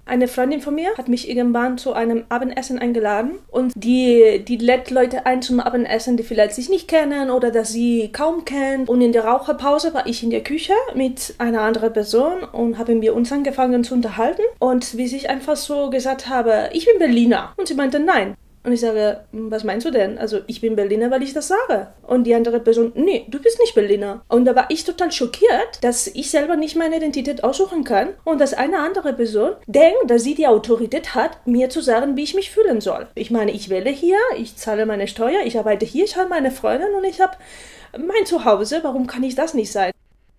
Eine 0.08 0.28
Freundin 0.28 0.62
von 0.62 0.76
mir 0.76 0.96
hat 0.98 1.08
mich 1.08 1.28
irgendwann 1.28 1.80
zu 1.80 1.94
einem 1.94 2.26
Abendessen 2.30 2.78
eingeladen 2.78 3.40
und 3.50 3.74
die, 3.76 4.46
die 4.48 4.58
lädt 4.58 4.92
Leute 4.92 5.26
ein 5.26 5.42
zum 5.42 5.60
Abendessen, 5.60 6.16
die 6.16 6.22
vielleicht 6.22 6.54
sich 6.54 6.70
nicht 6.70 6.88
kennen 6.88 7.32
oder 7.32 7.50
dass 7.50 7.72
sie 7.72 8.12
kaum 8.14 8.46
kennen. 8.46 8.88
Und 8.88 9.02
in 9.02 9.14
der 9.14 9.26
Raucherpause 9.26 9.96
war 9.96 10.06
ich 10.06 10.22
in 10.22 10.30
der 10.30 10.44
Küche 10.44 10.74
mit 10.94 11.34
einer 11.40 11.62
anderen 11.62 11.92
Person 11.92 12.44
und 12.44 12.78
haben 12.78 13.02
wir 13.02 13.16
uns 13.16 13.32
angefangen 13.32 13.84
zu 13.84 13.96
unterhalten. 13.96 14.44
Und 14.60 14.96
wie 14.96 15.06
ich 15.06 15.30
einfach 15.30 15.56
so 15.56 15.90
gesagt 15.90 16.30
habe, 16.30 16.70
ich 16.74 16.86
bin 16.86 17.00
Berliner. 17.00 17.54
Und 17.58 17.68
sie 17.68 17.74
meinte, 17.74 18.00
nein, 18.00 18.36
und 18.66 18.74
ich 18.74 18.82
sage, 18.82 19.22
hm, 19.32 19.52
was 19.52 19.64
meinst 19.64 19.86
du 19.86 19.92
denn? 19.92 20.18
Also 20.18 20.40
ich 20.48 20.60
bin 20.60 20.76
Berliner, 20.76 21.12
weil 21.12 21.22
ich 21.22 21.34
das 21.34 21.48
sage. 21.48 21.88
Und 22.02 22.24
die 22.24 22.34
andere 22.34 22.60
Person, 22.60 22.92
nee, 22.96 23.26
du 23.30 23.40
bist 23.40 23.60
nicht 23.60 23.76
Berliner. 23.76 24.24
Und 24.28 24.46
da 24.46 24.56
war 24.56 24.70
ich 24.70 24.84
total 24.84 25.12
schockiert, 25.12 25.84
dass 25.84 26.08
ich 26.08 26.32
selber 26.32 26.56
nicht 26.56 26.76
meine 26.76 26.98
Identität 26.98 27.44
aussuchen 27.44 27.84
kann 27.84 28.10
und 28.24 28.42
dass 28.42 28.54
eine 28.54 28.80
andere 28.80 29.14
Person 29.14 29.52
denkt, 29.68 30.10
dass 30.10 30.24
sie 30.24 30.36
die 30.36 30.48
Autorität 30.48 31.14
hat, 31.14 31.46
mir 31.46 31.70
zu 31.70 31.82
sagen, 31.82 32.18
wie 32.18 32.24
ich 32.24 32.34
mich 32.34 32.50
fühlen 32.50 32.82
soll. 32.82 33.08
Ich 33.14 33.30
meine, 33.30 33.52
ich 33.52 33.70
wähle 33.70 33.92
hier, 33.92 34.18
ich 34.38 34.56
zahle 34.58 34.86
meine 34.86 35.08
Steuer, 35.08 35.42
ich 35.46 35.60
arbeite 35.60 35.86
hier, 35.86 36.06
ich 36.06 36.18
habe 36.18 36.30
meine 36.30 36.52
Freundin 36.52 36.94
und 36.98 37.04
ich 37.04 37.22
habe 37.22 37.34
mein 37.98 38.26
Zuhause. 38.26 38.80
Warum 38.82 39.06
kann 39.06 39.24
ich 39.24 39.36
das 39.36 39.54
nicht 39.54 39.72
sein? 39.72 39.92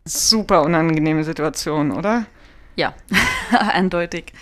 Super 0.05 0.63
unangenehme 0.63 1.25
Situation, 1.25 1.93
oder? 1.93 2.27
Ja, 2.75 2.95
eindeutig. 3.51 4.33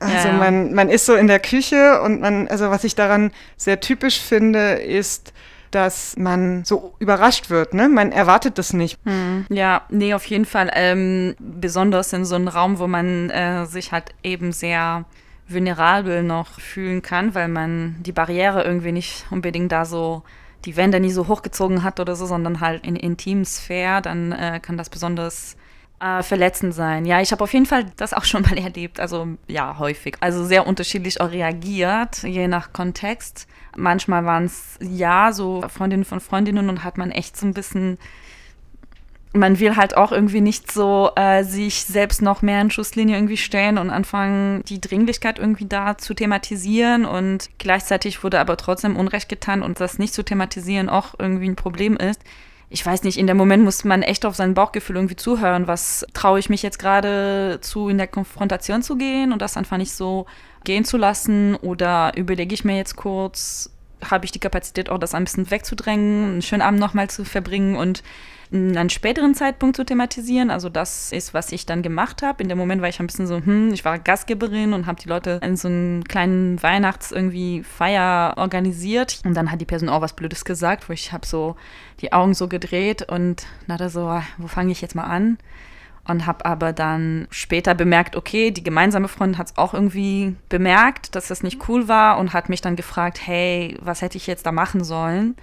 Also 0.00 0.28
ja, 0.28 0.34
man, 0.34 0.72
man 0.72 0.88
ist 0.88 1.06
so 1.06 1.14
in 1.14 1.26
der 1.26 1.40
Küche 1.40 2.00
und 2.02 2.20
man, 2.20 2.48
also 2.48 2.70
was 2.70 2.84
ich 2.84 2.94
daran 2.94 3.30
sehr 3.56 3.80
typisch 3.80 4.18
finde, 4.20 4.72
ist, 4.72 5.32
dass 5.70 6.16
man 6.16 6.64
so 6.64 6.94
überrascht 6.98 7.50
wird, 7.50 7.74
ne? 7.74 7.88
Man 7.88 8.10
erwartet 8.10 8.58
das 8.58 8.72
nicht. 8.72 8.98
Hm. 9.04 9.46
Ja, 9.50 9.82
nee, 9.88 10.14
auf 10.14 10.24
jeden 10.24 10.46
Fall. 10.46 10.70
Ähm, 10.74 11.36
besonders 11.38 12.12
in 12.12 12.24
so 12.24 12.34
einem 12.34 12.48
Raum, 12.48 12.78
wo 12.78 12.86
man 12.86 13.30
äh, 13.30 13.66
sich 13.66 13.92
halt 13.92 14.06
eben 14.22 14.52
sehr 14.52 15.04
vulnerabel 15.48 16.22
noch 16.22 16.58
fühlen 16.58 17.02
kann, 17.02 17.34
weil 17.34 17.48
man 17.48 17.96
die 18.00 18.12
Barriere 18.12 18.64
irgendwie 18.64 18.92
nicht 18.92 19.26
unbedingt 19.30 19.70
da 19.70 19.84
so 19.84 20.22
die 20.64 20.76
Wände 20.76 21.00
nie 21.00 21.10
so 21.10 21.28
hochgezogen 21.28 21.82
hat 21.82 22.00
oder 22.00 22.16
so, 22.16 22.26
sondern 22.26 22.60
halt 22.60 22.86
in 22.86 22.96
Intimsphäre, 22.96 24.02
dann 24.02 24.32
äh, 24.32 24.60
kann 24.60 24.76
das 24.76 24.90
besonders 24.90 25.56
äh, 26.00 26.22
verletzend 26.22 26.74
sein. 26.74 27.04
Ja, 27.04 27.20
ich 27.20 27.30
habe 27.30 27.44
auf 27.44 27.52
jeden 27.52 27.66
Fall 27.66 27.86
das 27.96 28.14
auch 28.14 28.24
schon 28.24 28.42
mal 28.48 28.58
erlebt. 28.58 28.98
Also 29.00 29.28
ja, 29.46 29.78
häufig. 29.78 30.16
Also 30.20 30.44
sehr 30.44 30.66
unterschiedlich 30.66 31.20
auch 31.20 31.30
reagiert, 31.30 32.22
je 32.22 32.48
nach 32.48 32.72
Kontext. 32.72 33.46
Manchmal 33.76 34.24
waren 34.24 34.46
es 34.46 34.78
ja 34.80 35.32
so 35.32 35.62
Freundinnen 35.68 36.04
von 36.04 36.20
Freundinnen 36.20 36.68
und 36.68 36.82
hat 36.82 36.98
man 36.98 37.10
echt 37.10 37.36
so 37.36 37.46
ein 37.46 37.54
bisschen 37.54 37.98
man 39.32 39.60
will 39.60 39.76
halt 39.76 39.96
auch 39.96 40.10
irgendwie 40.10 40.40
nicht 40.40 40.72
so 40.72 41.12
äh, 41.14 41.44
sich 41.44 41.84
selbst 41.84 42.20
noch 42.20 42.42
mehr 42.42 42.60
in 42.60 42.72
Schusslinie 42.72 43.16
irgendwie 43.16 43.36
stellen 43.36 43.78
und 43.78 43.88
anfangen, 43.88 44.64
die 44.64 44.80
Dringlichkeit 44.80 45.38
irgendwie 45.38 45.66
da 45.66 45.96
zu 45.96 46.14
thematisieren 46.14 47.04
und 47.04 47.48
gleichzeitig 47.58 48.24
wurde 48.24 48.40
aber 48.40 48.56
trotzdem 48.56 48.96
Unrecht 48.96 49.28
getan 49.28 49.62
und 49.62 49.78
das 49.78 50.00
nicht 50.00 50.14
zu 50.14 50.24
thematisieren 50.24 50.88
auch 50.88 51.14
irgendwie 51.16 51.48
ein 51.48 51.54
Problem 51.54 51.96
ist 51.96 52.20
ich 52.72 52.86
weiß 52.86 53.02
nicht, 53.02 53.18
in 53.18 53.26
dem 53.26 53.36
Moment 53.36 53.64
muss 53.64 53.84
man 53.84 54.02
echt 54.02 54.24
auf 54.24 54.36
sein 54.36 54.54
Bauchgefühl 54.54 54.94
irgendwie 54.94 55.16
zuhören. 55.16 55.66
Was 55.66 56.06
traue 56.14 56.38
ich 56.38 56.48
mich 56.48 56.62
jetzt 56.62 56.78
gerade 56.78 57.58
zu, 57.60 57.88
in 57.88 57.98
der 57.98 58.06
Konfrontation 58.06 58.82
zu 58.82 58.96
gehen 58.96 59.32
und 59.32 59.42
das 59.42 59.56
einfach 59.56 59.76
nicht 59.76 59.92
so 59.92 60.26
gehen 60.62 60.84
zu 60.84 60.96
lassen? 60.96 61.56
Oder 61.56 62.16
überlege 62.16 62.54
ich 62.54 62.64
mir 62.64 62.76
jetzt 62.76 62.94
kurz, 62.94 63.70
habe 64.08 64.24
ich 64.24 64.30
die 64.30 64.38
Kapazität 64.38 64.88
auch, 64.88 64.98
das 64.98 65.14
ein 65.14 65.24
bisschen 65.24 65.50
wegzudrängen, 65.50 66.24
einen 66.24 66.42
schönen 66.42 66.62
Abend 66.62 66.78
nochmal 66.78 67.10
zu 67.10 67.24
verbringen 67.24 67.74
und 67.74 68.04
einen 68.52 68.90
späteren 68.90 69.34
Zeitpunkt 69.34 69.76
zu 69.76 69.84
thematisieren. 69.84 70.50
Also 70.50 70.68
das 70.68 71.12
ist, 71.12 71.34
was 71.34 71.52
ich 71.52 71.66
dann 71.66 71.82
gemacht 71.82 72.22
habe. 72.22 72.42
In 72.42 72.48
dem 72.48 72.58
Moment 72.58 72.82
war 72.82 72.88
ich 72.88 72.98
ein 72.98 73.06
bisschen 73.06 73.26
so, 73.26 73.36
hm, 73.36 73.72
ich 73.72 73.84
war 73.84 73.98
Gastgeberin 73.98 74.72
und 74.72 74.86
habe 74.86 75.00
die 75.00 75.08
Leute 75.08 75.40
in 75.42 75.56
so 75.56 75.68
einen 75.68 76.04
kleinen 76.04 76.60
Weihnachts 76.62 77.12
irgendwie 77.12 77.62
Feier 77.62 78.34
organisiert. 78.36 79.20
Und 79.24 79.34
dann 79.34 79.50
hat 79.50 79.60
die 79.60 79.66
Person 79.66 79.88
auch 79.88 80.00
was 80.00 80.14
Blödes 80.14 80.44
gesagt, 80.44 80.88
wo 80.88 80.92
ich 80.92 81.12
habe 81.12 81.26
so 81.26 81.56
die 82.00 82.12
Augen 82.12 82.34
so 82.34 82.48
gedreht 82.48 83.02
und 83.02 83.46
dachte 83.68 83.88
so, 83.88 84.20
wo 84.38 84.46
fange 84.48 84.72
ich 84.72 84.80
jetzt 84.80 84.94
mal 84.94 85.04
an? 85.04 85.38
und 86.10 86.26
habe 86.26 86.44
aber 86.44 86.72
dann 86.72 87.28
später 87.30 87.74
bemerkt, 87.74 88.16
okay, 88.16 88.50
die 88.50 88.64
gemeinsame 88.64 89.06
Freundin 89.06 89.38
hat 89.38 89.50
es 89.50 89.58
auch 89.58 89.74
irgendwie 89.74 90.34
bemerkt, 90.48 91.14
dass 91.14 91.28
das 91.28 91.42
nicht 91.42 91.68
cool 91.68 91.88
war 91.88 92.18
und 92.18 92.32
hat 92.32 92.48
mich 92.48 92.60
dann 92.60 92.74
gefragt, 92.74 93.20
hey, 93.24 93.76
was 93.80 94.02
hätte 94.02 94.16
ich 94.16 94.26
jetzt 94.26 94.46
da 94.46 94.50
machen 94.50 94.82
sollen? 94.82 95.36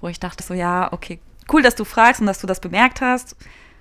Wo 0.00 0.08
ich 0.08 0.20
dachte 0.20 0.42
so, 0.42 0.54
ja, 0.54 0.92
okay, 0.92 1.18
cool, 1.52 1.62
dass 1.62 1.74
du 1.74 1.84
fragst 1.84 2.20
und 2.20 2.26
dass 2.26 2.40
du 2.40 2.46
das 2.46 2.60
bemerkt 2.60 3.00
hast. 3.00 3.36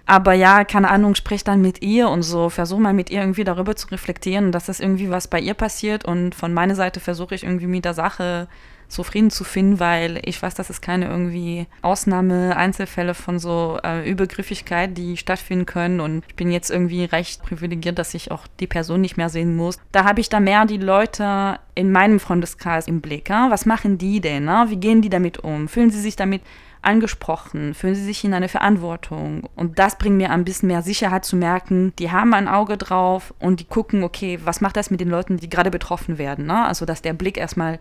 Aber 0.06 0.34
ja, 0.34 0.64
keine 0.64 0.90
Ahnung, 0.90 1.16
sprich 1.16 1.44
dann 1.44 1.62
mit 1.62 1.82
ihr 1.82 2.08
und 2.08 2.24
so, 2.24 2.50
versuch 2.50 2.80
mal 2.80 2.94
mit 2.94 3.10
ihr 3.10 3.20
irgendwie 3.20 3.44
darüber 3.44 3.76
zu 3.76 3.88
reflektieren, 3.88 4.54
dass 4.54 4.68
das 4.68 4.80
irgendwie 4.80 5.10
was 5.10 5.28
bei 5.28 5.40
ihr 5.40 5.54
passiert 5.54 6.06
und 6.06 6.34
von 6.34 6.54
meiner 6.54 6.76
Seite 6.76 7.02
versuche 7.02 7.36
ich 7.36 7.44
irgendwie 7.44 7.68
mit 7.68 7.84
der 7.84 7.94
Sache 7.94 8.48
zufrieden 8.88 9.30
zu 9.30 9.44
finden, 9.44 9.82
weil 9.82 10.22
ich 10.24 10.42
weiß, 10.42 10.56
dass 10.56 10.70
es 10.70 10.80
keine 10.80 11.08
irgendwie 11.08 11.68
Ausnahme, 11.82 12.56
Einzelfälle 12.56 13.14
von 13.14 13.38
so 13.38 13.80
äh, 13.84 14.10
Übergriffigkeit, 14.10 14.98
die 14.98 15.18
stattfinden 15.18 15.66
können 15.66 16.00
und 16.00 16.24
ich 16.26 16.36
bin 16.36 16.52
jetzt 16.52 16.72
irgendwie 16.72 17.04
recht 17.04 17.44
privilegiert, 17.44 18.00
dass 18.00 18.14
ich 18.14 18.32
auch 18.32 18.48
die 18.62 18.68
Person 18.68 19.02
nicht 19.02 19.18
mehr 19.18 19.28
sehen 19.28 19.58
muss. 19.58 19.78
Da 19.92 20.06
habe 20.06 20.22
ich 20.22 20.30
da 20.30 20.40
mehr 20.40 20.66
die 20.66 20.78
Leute 20.78 21.60
in 21.76 21.92
meinem 21.92 22.22
Freundeskreis 22.22 22.88
im 22.88 23.02
Blick. 23.02 23.30
Ja? 23.30 23.52
Was 23.52 23.66
machen 23.66 23.98
die 23.98 24.22
denn? 24.22 24.46
Ne? 24.46 24.68
Wie 24.70 24.78
gehen 24.78 25.02
die 25.02 25.10
damit 25.10 25.40
um? 25.40 25.68
Fühlen 25.68 25.92
sie 25.92 26.00
sich 26.00 26.16
damit 26.16 26.42
angesprochen, 26.82 27.74
fühlen 27.74 27.96
sie 27.96 28.04
sich 28.04 28.24
in 28.24 28.34
eine 28.34 28.50
Verantwortung. 28.50 29.50
Und 29.56 29.80
das 29.80 29.98
bringt 29.98 30.18
mir 30.18 30.32
ein 30.32 30.46
bisschen 30.46 30.68
mehr 30.68 30.82
Sicherheit 30.82 31.26
zu 31.26 31.36
merken, 31.36 31.94
die 32.00 32.12
haben 32.12 32.34
ein 32.34 32.48
Auge 32.48 32.78
drauf 32.78 33.34
und 33.40 33.60
die 33.60 33.66
gucken, 33.66 34.04
okay, 34.04 34.40
was 34.44 34.62
macht 34.62 34.78
das 34.78 34.92
mit 34.92 35.00
den 35.00 35.10
Leuten, 35.10 35.38
die 35.38 35.50
gerade 35.50 35.72
betroffen 35.72 36.18
werden. 36.18 36.46
Ne? 36.46 36.66
Also, 36.66 36.86
dass 36.86 37.02
der 37.02 37.14
Blick 37.14 37.38
erstmal 37.38 37.80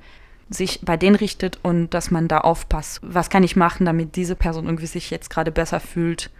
sich 0.48 0.80
bei 0.82 0.96
denen 0.96 1.16
richtet 1.16 1.58
und 1.62 1.90
dass 1.90 2.10
man 2.10 2.28
da 2.28 2.38
aufpasst. 2.38 3.00
Was 3.02 3.30
kann 3.30 3.42
ich 3.42 3.56
machen, 3.56 3.84
damit 3.84 4.16
diese 4.16 4.36
Person 4.36 4.66
irgendwie 4.66 4.86
sich 4.86 5.10
jetzt 5.10 5.30
gerade 5.30 5.50
besser 5.50 5.80
fühlt? 5.80 6.30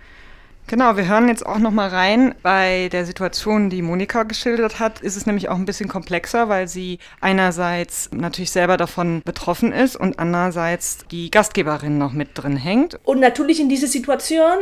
Genau, 0.69 0.97
wir 0.97 1.07
hören 1.07 1.29
jetzt 1.29 1.47
auch 1.47 1.59
noch 1.59 1.71
mal 1.71 1.89
rein. 1.89 2.35
Bei 2.43 2.89
der 2.91 3.07
Situation, 3.07 3.71
die 3.71 3.83
Monika 3.83 4.25
geschildert 4.25 4.81
hat, 4.81 5.01
ist 5.01 5.17
es 5.17 5.25
nämlich 5.25 5.49
auch 5.49 5.55
ein 5.55 5.65
bisschen 5.65 5.89
komplexer, 5.89 6.49
weil 6.49 6.67
sie 6.67 6.99
einerseits 7.21 8.11
natürlich 8.13 8.51
selber 8.51 8.77
davon 8.77 9.23
betroffen 9.25 9.73
ist 9.73 9.95
und 9.95 10.19
andererseits 10.19 10.99
die 11.11 11.31
Gastgeberin 11.31 11.99
noch 11.99 12.13
mit 12.13 12.31
drin 12.35 12.57
hängt. 12.57 12.99
Und 13.05 13.21
natürlich 13.21 13.61
in 13.61 13.69
dieser 13.69 13.87
Situation 13.87 14.59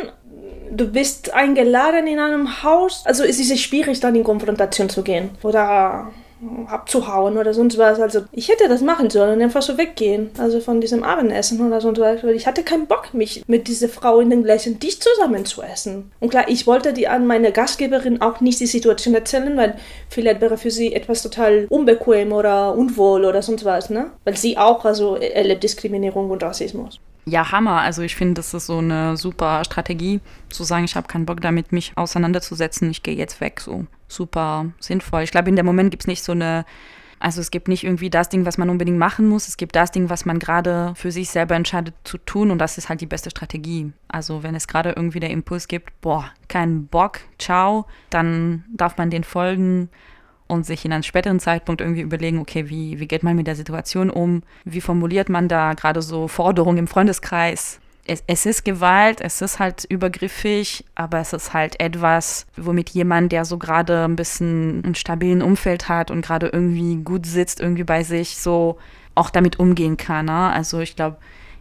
du 0.70 0.90
bist 0.90 1.32
eingeladen 1.32 2.06
in 2.06 2.18
einem 2.18 2.62
Haus, 2.62 3.04
also 3.06 3.24
ist 3.24 3.38
es 3.38 3.60
schwierig, 3.60 4.00
dann 4.00 4.14
in 4.14 4.24
Konfrontation 4.24 4.88
zu 4.88 5.02
gehen. 5.02 5.30
Oder 5.42 6.10
abzuhauen 6.66 7.38
oder 7.38 7.54
sonst 7.54 7.78
was. 7.78 8.00
Also 8.00 8.24
ich 8.32 8.48
hätte 8.48 8.68
das 8.68 8.82
machen 8.82 9.10
sollen, 9.10 9.40
einfach 9.40 9.62
so 9.62 9.78
weggehen. 9.78 10.30
Also 10.38 10.60
von 10.60 10.80
diesem 10.80 11.02
Abendessen 11.02 11.66
oder 11.66 11.80
sonst 11.80 12.00
was. 12.00 12.22
Weil 12.22 12.34
ich 12.34 12.46
hatte 12.46 12.62
keinen 12.62 12.86
Bock, 12.86 13.14
mich 13.14 13.44
mit 13.46 13.68
dieser 13.68 13.88
Frau 13.88 14.20
in 14.20 14.30
den 14.30 14.44
gleichen 14.44 14.78
Tisch 14.80 14.98
zusammen 15.00 15.44
zu 15.44 15.62
essen. 15.62 16.12
Und 16.20 16.30
klar, 16.30 16.44
ich 16.48 16.66
wollte 16.66 16.92
die 16.92 17.08
an 17.08 17.26
meine 17.26 17.52
Gastgeberin 17.52 18.20
auch 18.20 18.40
nicht 18.40 18.60
die 18.60 18.66
Situation 18.66 19.14
erzählen, 19.14 19.56
weil 19.56 19.76
vielleicht 20.08 20.40
wäre 20.40 20.58
für 20.58 20.70
sie 20.70 20.92
etwas 20.92 21.22
total 21.22 21.66
unbequem 21.68 22.32
oder 22.32 22.74
unwohl 22.74 23.24
oder 23.24 23.42
sonst 23.42 23.64
was, 23.64 23.90
ne? 23.90 24.10
Weil 24.24 24.36
sie 24.36 24.58
auch 24.58 24.84
also 24.84 25.16
erlebt 25.16 25.62
Diskriminierung 25.62 26.30
und 26.30 26.42
Rassismus. 26.42 27.00
Ja, 27.26 27.50
Hammer. 27.52 27.80
Also 27.80 28.02
ich 28.02 28.16
finde, 28.16 28.34
das 28.34 28.52
ist 28.52 28.66
so 28.66 28.78
eine 28.78 29.16
super 29.16 29.64
Strategie, 29.64 30.20
zu 30.50 30.64
sagen, 30.64 30.84
ich 30.84 30.94
habe 30.94 31.08
keinen 31.08 31.26
Bock 31.26 31.40
damit, 31.40 31.72
mich 31.72 31.92
auseinanderzusetzen, 31.96 32.90
ich 32.90 33.02
gehe 33.02 33.14
jetzt 33.14 33.40
weg. 33.40 33.60
So 33.60 33.86
super 34.14 34.66
sinnvoll. 34.78 35.22
Ich 35.22 35.30
glaube, 35.30 35.48
in 35.48 35.56
dem 35.56 35.66
Moment 35.66 35.90
gibt 35.90 36.04
es 36.04 36.06
nicht 36.06 36.22
so 36.22 36.32
eine, 36.32 36.64
also 37.18 37.40
es 37.40 37.50
gibt 37.50 37.68
nicht 37.68 37.84
irgendwie 37.84 38.10
das 38.10 38.28
Ding, 38.28 38.44
was 38.44 38.58
man 38.58 38.70
unbedingt 38.70 38.98
machen 38.98 39.28
muss. 39.28 39.48
Es 39.48 39.56
gibt 39.56 39.76
das 39.76 39.90
Ding, 39.90 40.10
was 40.10 40.24
man 40.24 40.38
gerade 40.38 40.92
für 40.94 41.10
sich 41.10 41.30
selber 41.30 41.54
entscheidet 41.54 41.94
zu 42.04 42.18
tun 42.18 42.50
und 42.50 42.58
das 42.58 42.78
ist 42.78 42.88
halt 42.88 43.00
die 43.00 43.06
beste 43.06 43.30
Strategie. 43.30 43.92
Also 44.08 44.42
wenn 44.42 44.54
es 44.54 44.68
gerade 44.68 44.90
irgendwie 44.90 45.20
der 45.20 45.30
Impuls 45.30 45.68
gibt, 45.68 46.00
boah, 46.00 46.30
kein 46.48 46.86
Bock, 46.86 47.20
ciao, 47.38 47.86
dann 48.10 48.64
darf 48.72 48.96
man 48.96 49.10
den 49.10 49.24
folgen 49.24 49.88
und 50.46 50.66
sich 50.66 50.84
in 50.84 50.92
einem 50.92 51.02
späteren 51.02 51.40
Zeitpunkt 51.40 51.80
irgendwie 51.80 52.02
überlegen, 52.02 52.38
okay, 52.38 52.68
wie, 52.68 53.00
wie 53.00 53.08
geht 53.08 53.22
man 53.22 53.36
mit 53.36 53.46
der 53.46 53.56
Situation 53.56 54.10
um? 54.10 54.42
Wie 54.64 54.80
formuliert 54.80 55.28
man 55.28 55.48
da 55.48 55.72
gerade 55.74 56.02
so 56.02 56.28
Forderungen 56.28 56.78
im 56.78 56.86
Freundeskreis? 56.86 57.80
Es, 58.06 58.22
es, 58.26 58.44
ist 58.44 58.64
Gewalt, 58.64 59.20
es 59.20 59.40
ist 59.40 59.58
halt 59.58 59.84
übergriffig, 59.84 60.84
aber 60.94 61.20
es 61.20 61.32
ist 61.32 61.54
halt 61.54 61.80
etwas, 61.80 62.46
womit 62.56 62.90
jemand, 62.90 63.32
der 63.32 63.44
so 63.44 63.56
gerade 63.56 64.04
ein 64.04 64.16
bisschen 64.16 64.84
ein 64.84 64.94
stabilen 64.94 65.40
Umfeld 65.40 65.88
hat 65.88 66.10
und 66.10 66.20
gerade 66.20 66.48
irgendwie 66.48 66.96
gut 66.96 67.24
sitzt, 67.24 67.60
irgendwie 67.60 67.84
bei 67.84 68.02
sich, 68.02 68.36
so 68.36 68.76
auch 69.14 69.30
damit 69.30 69.58
umgehen 69.58 69.96
kann. 69.96 70.26
Ne? 70.26 70.50
Also 70.50 70.80
ich 70.80 70.96
glaube, 70.96 71.16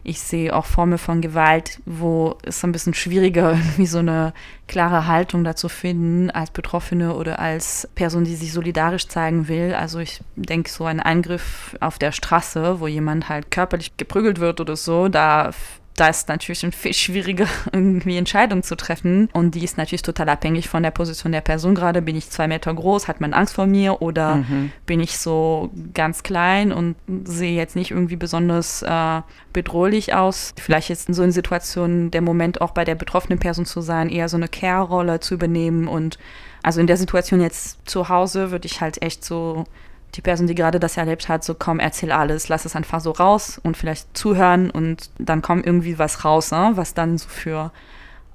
ich 0.06 0.20
sehe 0.20 0.54
auch 0.54 0.66
Formen 0.66 0.98
von 0.98 1.22
Gewalt, 1.22 1.80
wo 1.86 2.36
es 2.42 2.62
ein 2.62 2.72
bisschen 2.72 2.92
schwieriger 2.92 3.52
irgendwie 3.54 3.86
so 3.86 3.98
eine 3.98 4.34
klare 4.68 5.06
Haltung 5.06 5.44
dazu 5.44 5.68
finden 5.68 6.30
als 6.30 6.50
Betroffene 6.50 7.14
oder 7.14 7.38
als 7.38 7.88
Person, 7.94 8.24
die 8.24 8.36
sich 8.36 8.52
solidarisch 8.52 9.08
zeigen 9.08 9.48
will. 9.48 9.74
Also 9.74 9.98
ich 9.98 10.20
denke, 10.36 10.70
so 10.70 10.84
ein 10.84 11.00
Eingriff 11.00 11.74
auf 11.80 11.98
der 11.98 12.12
Straße, 12.12 12.80
wo 12.80 12.86
jemand 12.86 13.30
halt 13.30 13.50
körperlich 13.50 13.96
geprügelt 13.96 14.40
wird 14.40 14.60
oder 14.60 14.76
so, 14.76 15.08
da 15.08 15.50
da 15.96 16.08
ist 16.08 16.28
natürlich 16.28 16.64
eine 16.64 16.72
viel 16.72 16.92
schwierige 16.92 17.46
irgendwie 17.72 18.16
Entscheidung 18.16 18.62
zu 18.62 18.76
treffen. 18.76 19.28
Und 19.32 19.54
die 19.54 19.64
ist 19.64 19.78
natürlich 19.78 20.02
total 20.02 20.28
abhängig 20.28 20.68
von 20.68 20.82
der 20.82 20.90
Position 20.90 21.32
der 21.32 21.40
Person 21.40 21.74
gerade. 21.74 22.02
Bin 22.02 22.16
ich 22.16 22.30
zwei 22.30 22.48
Meter 22.48 22.72
groß, 22.74 23.08
hat 23.08 23.20
man 23.20 23.32
Angst 23.32 23.54
vor 23.54 23.66
mir 23.66 24.02
oder 24.02 24.36
mhm. 24.36 24.72
bin 24.86 25.00
ich 25.00 25.18
so 25.18 25.70
ganz 25.94 26.22
klein 26.22 26.72
und 26.72 26.96
sehe 27.24 27.54
jetzt 27.54 27.76
nicht 27.76 27.92
irgendwie 27.92 28.16
besonders 28.16 28.82
äh, 28.82 29.22
bedrohlich 29.52 30.14
aus. 30.14 30.54
Vielleicht 30.60 30.90
ist 30.90 31.08
in 31.08 31.14
so 31.14 31.22
einer 31.22 31.32
Situation 31.32 32.10
der 32.10 32.22
Moment 32.22 32.60
auch 32.60 32.72
bei 32.72 32.84
der 32.84 32.94
betroffenen 32.94 33.38
Person 33.38 33.66
zu 33.66 33.80
sein, 33.80 34.08
eher 34.08 34.28
so 34.28 34.36
eine 34.36 34.48
Care-Rolle 34.48 35.20
zu 35.20 35.34
übernehmen 35.34 35.88
und 35.88 36.18
also 36.62 36.80
in 36.80 36.86
der 36.86 36.96
Situation 36.96 37.42
jetzt 37.42 37.78
zu 37.84 38.08
Hause 38.08 38.50
würde 38.50 38.66
ich 38.66 38.80
halt 38.80 39.02
echt 39.02 39.22
so 39.22 39.64
die 40.14 40.22
Person, 40.22 40.46
die 40.46 40.54
gerade 40.54 40.80
das 40.80 40.96
erlebt 40.96 41.28
hat, 41.28 41.44
so 41.44 41.54
komm, 41.54 41.80
erzähl 41.80 42.12
alles, 42.12 42.48
lass 42.48 42.64
es 42.64 42.76
einfach 42.76 43.00
so 43.00 43.10
raus 43.10 43.60
und 43.62 43.76
vielleicht 43.76 44.16
zuhören 44.16 44.70
und 44.70 45.10
dann 45.18 45.42
kommt 45.42 45.66
irgendwie 45.66 45.98
was 45.98 46.24
raus, 46.24 46.50
ne? 46.50 46.72
was 46.74 46.94
dann 46.94 47.18
so 47.18 47.28
für 47.28 47.72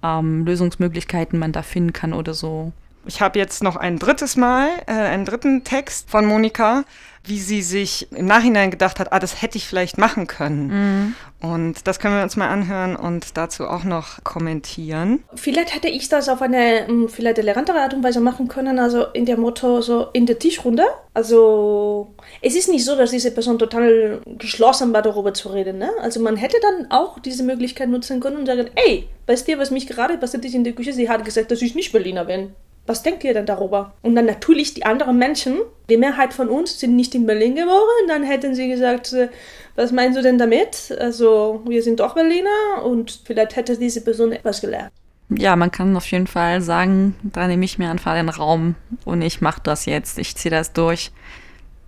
ähm, 0.04 0.46
Lösungsmöglichkeiten 0.46 1.40
man 1.40 1.52
da 1.52 1.62
finden 1.62 1.94
kann 1.94 2.14
oder 2.14 2.34
so. 2.34 2.74
Ich 3.10 3.22
habe 3.22 3.40
jetzt 3.40 3.64
noch 3.64 3.76
ein 3.76 3.98
drittes 3.98 4.38
Mal, 4.38 4.70
äh, 4.86 4.92
einen 4.92 5.26
dritten 5.26 5.64
Text 5.64 6.12
von 6.12 6.28
Monika, 6.28 6.84
wie 7.24 7.40
sie 7.40 7.64
sich 7.64 8.08
im 8.12 8.28
Nachhinein 8.28 8.70
gedacht 8.70 9.00
hat, 9.00 9.12
ah, 9.12 9.18
das 9.18 9.42
hätte 9.42 9.58
ich 9.58 9.66
vielleicht 9.68 9.98
machen 9.98 10.28
können. 10.28 10.68
Mhm. 10.68 11.16
Und 11.42 11.88
das 11.88 12.00
können 12.00 12.16
wir 12.16 12.22
uns 12.22 12.36
mal 12.36 12.50
anhören 12.50 12.96
und 12.96 13.36
dazu 13.36 13.66
auch 13.66 13.84
noch 13.84 14.24
kommentieren. 14.24 15.24
Vielleicht 15.34 15.74
hätte 15.74 15.88
ich 15.88 16.08
das 16.08 16.30
auf 16.30 16.44
eine 16.44 16.86
hm, 16.86 17.10
vielleicht 17.10 17.40
elegantere 17.40 17.80
Art 17.80 17.96
und 17.96 18.04
Weise 18.04 18.20
machen 18.20 18.48
können, 18.48 18.78
also 18.78 19.06
in 19.14 19.26
der 19.26 19.38
Motto 19.38 19.82
so 19.82 20.10
in 20.14 20.28
der 20.28 20.38
Tischrunde. 20.38 20.84
Also 21.16 22.14
es 22.44 22.56
ist 22.56 22.70
nicht 22.70 22.86
so, 22.86 22.96
dass 22.96 23.10
diese 23.10 23.32
Person 23.32 23.58
total 23.58 24.22
geschlossen 24.38 24.94
war, 24.94 25.02
darüber 25.02 25.34
zu 25.34 25.50
reden. 25.50 25.80
Ne? 25.80 25.90
Also 26.02 26.20
man 26.20 26.38
hätte 26.38 26.58
dann 26.62 26.92
auch 26.92 27.18
diese 27.18 27.42
Möglichkeit 27.42 27.90
nutzen 27.90 28.20
können 28.20 28.38
und 28.38 28.46
sagen, 28.46 28.70
ey, 28.76 29.10
weißt 29.26 29.48
du, 29.48 29.58
was 29.58 29.72
mich 29.72 29.88
gerade 29.88 30.18
passiert 30.18 30.46
ist 30.46 30.54
in 30.54 30.64
der 30.64 30.74
Küche? 30.74 30.94
Sie 30.94 31.10
hat 31.10 31.26
gesagt, 31.26 31.50
dass 31.50 31.64
ich 31.64 31.74
nicht 31.74 31.92
Berliner 31.92 32.26
bin. 32.26 32.54
Was 32.90 33.04
denkt 33.04 33.24
ihr 33.24 33.36
denn 33.36 33.46
darüber? 33.46 33.94
Und 34.02 34.16
dann 34.16 34.26
natürlich 34.26 34.74
die 34.74 34.84
anderen 34.84 35.20
Menschen, 35.20 35.60
die 35.92 35.98
Mehrheit 35.98 36.34
von 36.34 36.50
uns 36.50 36.80
sind 36.80 36.96
nicht 36.96 37.14
in 37.14 37.28
Berlin 37.28 37.54
geboren. 37.54 38.08
Dann 38.08 38.24
hätten 38.24 38.56
sie 38.56 38.68
gesagt, 38.68 39.14
äh, 39.14 39.30
was 39.76 39.92
meinst 39.92 40.18
du 40.18 40.24
denn 40.24 40.40
damit? 40.40 40.92
Also, 41.00 41.62
wir 41.68 41.84
sind 41.84 42.00
doch 42.00 42.16
Berliner 42.16 42.84
und 42.84 43.22
vielleicht 43.26 43.56
hätte 43.56 43.78
diese 43.78 44.02
Person 44.02 44.32
etwas 44.32 44.62
gelernt. 44.62 44.92
Ja, 45.30 45.56
man 45.56 45.70
kann 45.70 45.96
auf 45.96 46.10
jeden 46.10 46.26
Fall 46.26 46.62
sagen, 46.62 47.16
da 47.22 47.46
nehme 47.46 47.64
ich 47.64 47.78
mir 47.78 47.92
einfach 47.92 48.16
den 48.16 48.30
Raum 48.30 48.74
und 49.06 49.22
ich 49.22 49.40
mache 49.40 49.62
das 49.64 49.86
jetzt, 49.86 50.18
ich 50.18 50.36
ziehe 50.36 50.50
das 50.50 50.74
durch. 50.74 51.12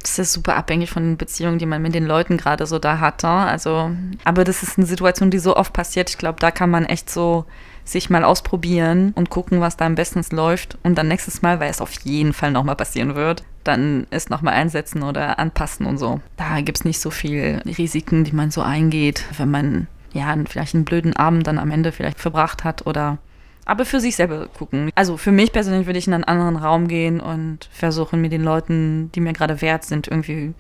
Das 0.04 0.20
ist 0.20 0.34
super 0.34 0.56
abhängig 0.56 0.92
von 0.92 1.02
den 1.02 1.18
Beziehungen, 1.18 1.58
die 1.58 1.66
man 1.66 1.82
mit 1.82 1.96
den 1.96 2.06
Leuten 2.06 2.38
gerade 2.38 2.68
so 2.68 2.78
da 2.78 3.00
hat. 3.00 3.26
Also, 3.26 3.90
aber 4.24 4.44
das 4.44 4.62
ist 4.62 4.78
eine 4.78 4.86
Situation, 4.86 5.32
die 5.32 5.40
so 5.40 5.56
oft 5.56 5.74
passiert. 5.74 6.12
Ich 6.12 6.20
glaube, 6.20 6.40
da 6.40 6.52
kann 6.52 6.70
man 6.70 6.86
echt 6.86 7.10
so 7.10 7.46
sich 7.92 8.10
mal 8.10 8.24
ausprobieren 8.24 9.12
und 9.16 9.30
gucken, 9.30 9.62
was 9.62 9.78
da 9.78 9.86
am 9.86 9.96
besten 9.96 10.24
läuft 10.36 10.78
und 10.84 10.98
dann 10.98 11.08
nächstes 11.08 11.42
Mal, 11.42 11.60
weil 11.60 11.70
es 11.70 11.82
auf 11.82 11.92
jeden 12.04 12.34
Fall 12.34 12.52
nochmal 12.52 12.76
passieren 12.76 13.16
wird, 13.16 13.44
dann 13.64 14.08
es 14.10 14.30
nochmal 14.30 14.54
einsetzen 14.54 15.04
oder 15.04 15.40
anpassen 15.40 15.86
und 15.86 15.98
so. 15.98 16.22
Da 16.38 16.62
gibt 16.62 16.80
es 16.80 16.86
nicht 16.86 17.00
so 17.00 17.10
viel 17.12 17.62
Risiken, 17.66 18.24
die 18.24 18.34
man 18.34 18.52
so 18.52 18.62
eingeht, 18.62 19.26
wenn 19.38 19.52
man 19.52 19.88
ja, 20.14 20.36
vielleicht 20.48 20.76
einen 20.76 20.86
blöden 20.86 21.16
Abend 21.16 21.48
dann 21.48 21.58
am 21.58 21.72
Ende 21.72 21.92
vielleicht 21.92 22.20
verbracht 22.20 22.64
hat 22.64 22.86
oder 22.86 23.18
aber 23.66 23.86
für 23.86 24.00
sich 24.00 24.16
selber 24.16 24.48
gucken. 24.48 24.90
Also 24.96 25.18
für 25.18 25.32
mich 25.32 25.52
persönlich 25.52 25.86
würde 25.86 26.00
ich 26.00 26.08
in 26.08 26.14
einen 26.14 26.24
anderen 26.24 26.56
Raum 26.56 26.88
gehen 26.88 27.20
und 27.20 27.70
versuchen, 27.72 28.20
mit 28.20 28.32
den 28.32 28.44
Leuten, 28.44 29.12
die 29.14 29.22
mir 29.22 29.34
gerade 29.34 29.62
wert 29.62 29.86
sind, 29.86 30.08
irgendwie 30.08 30.54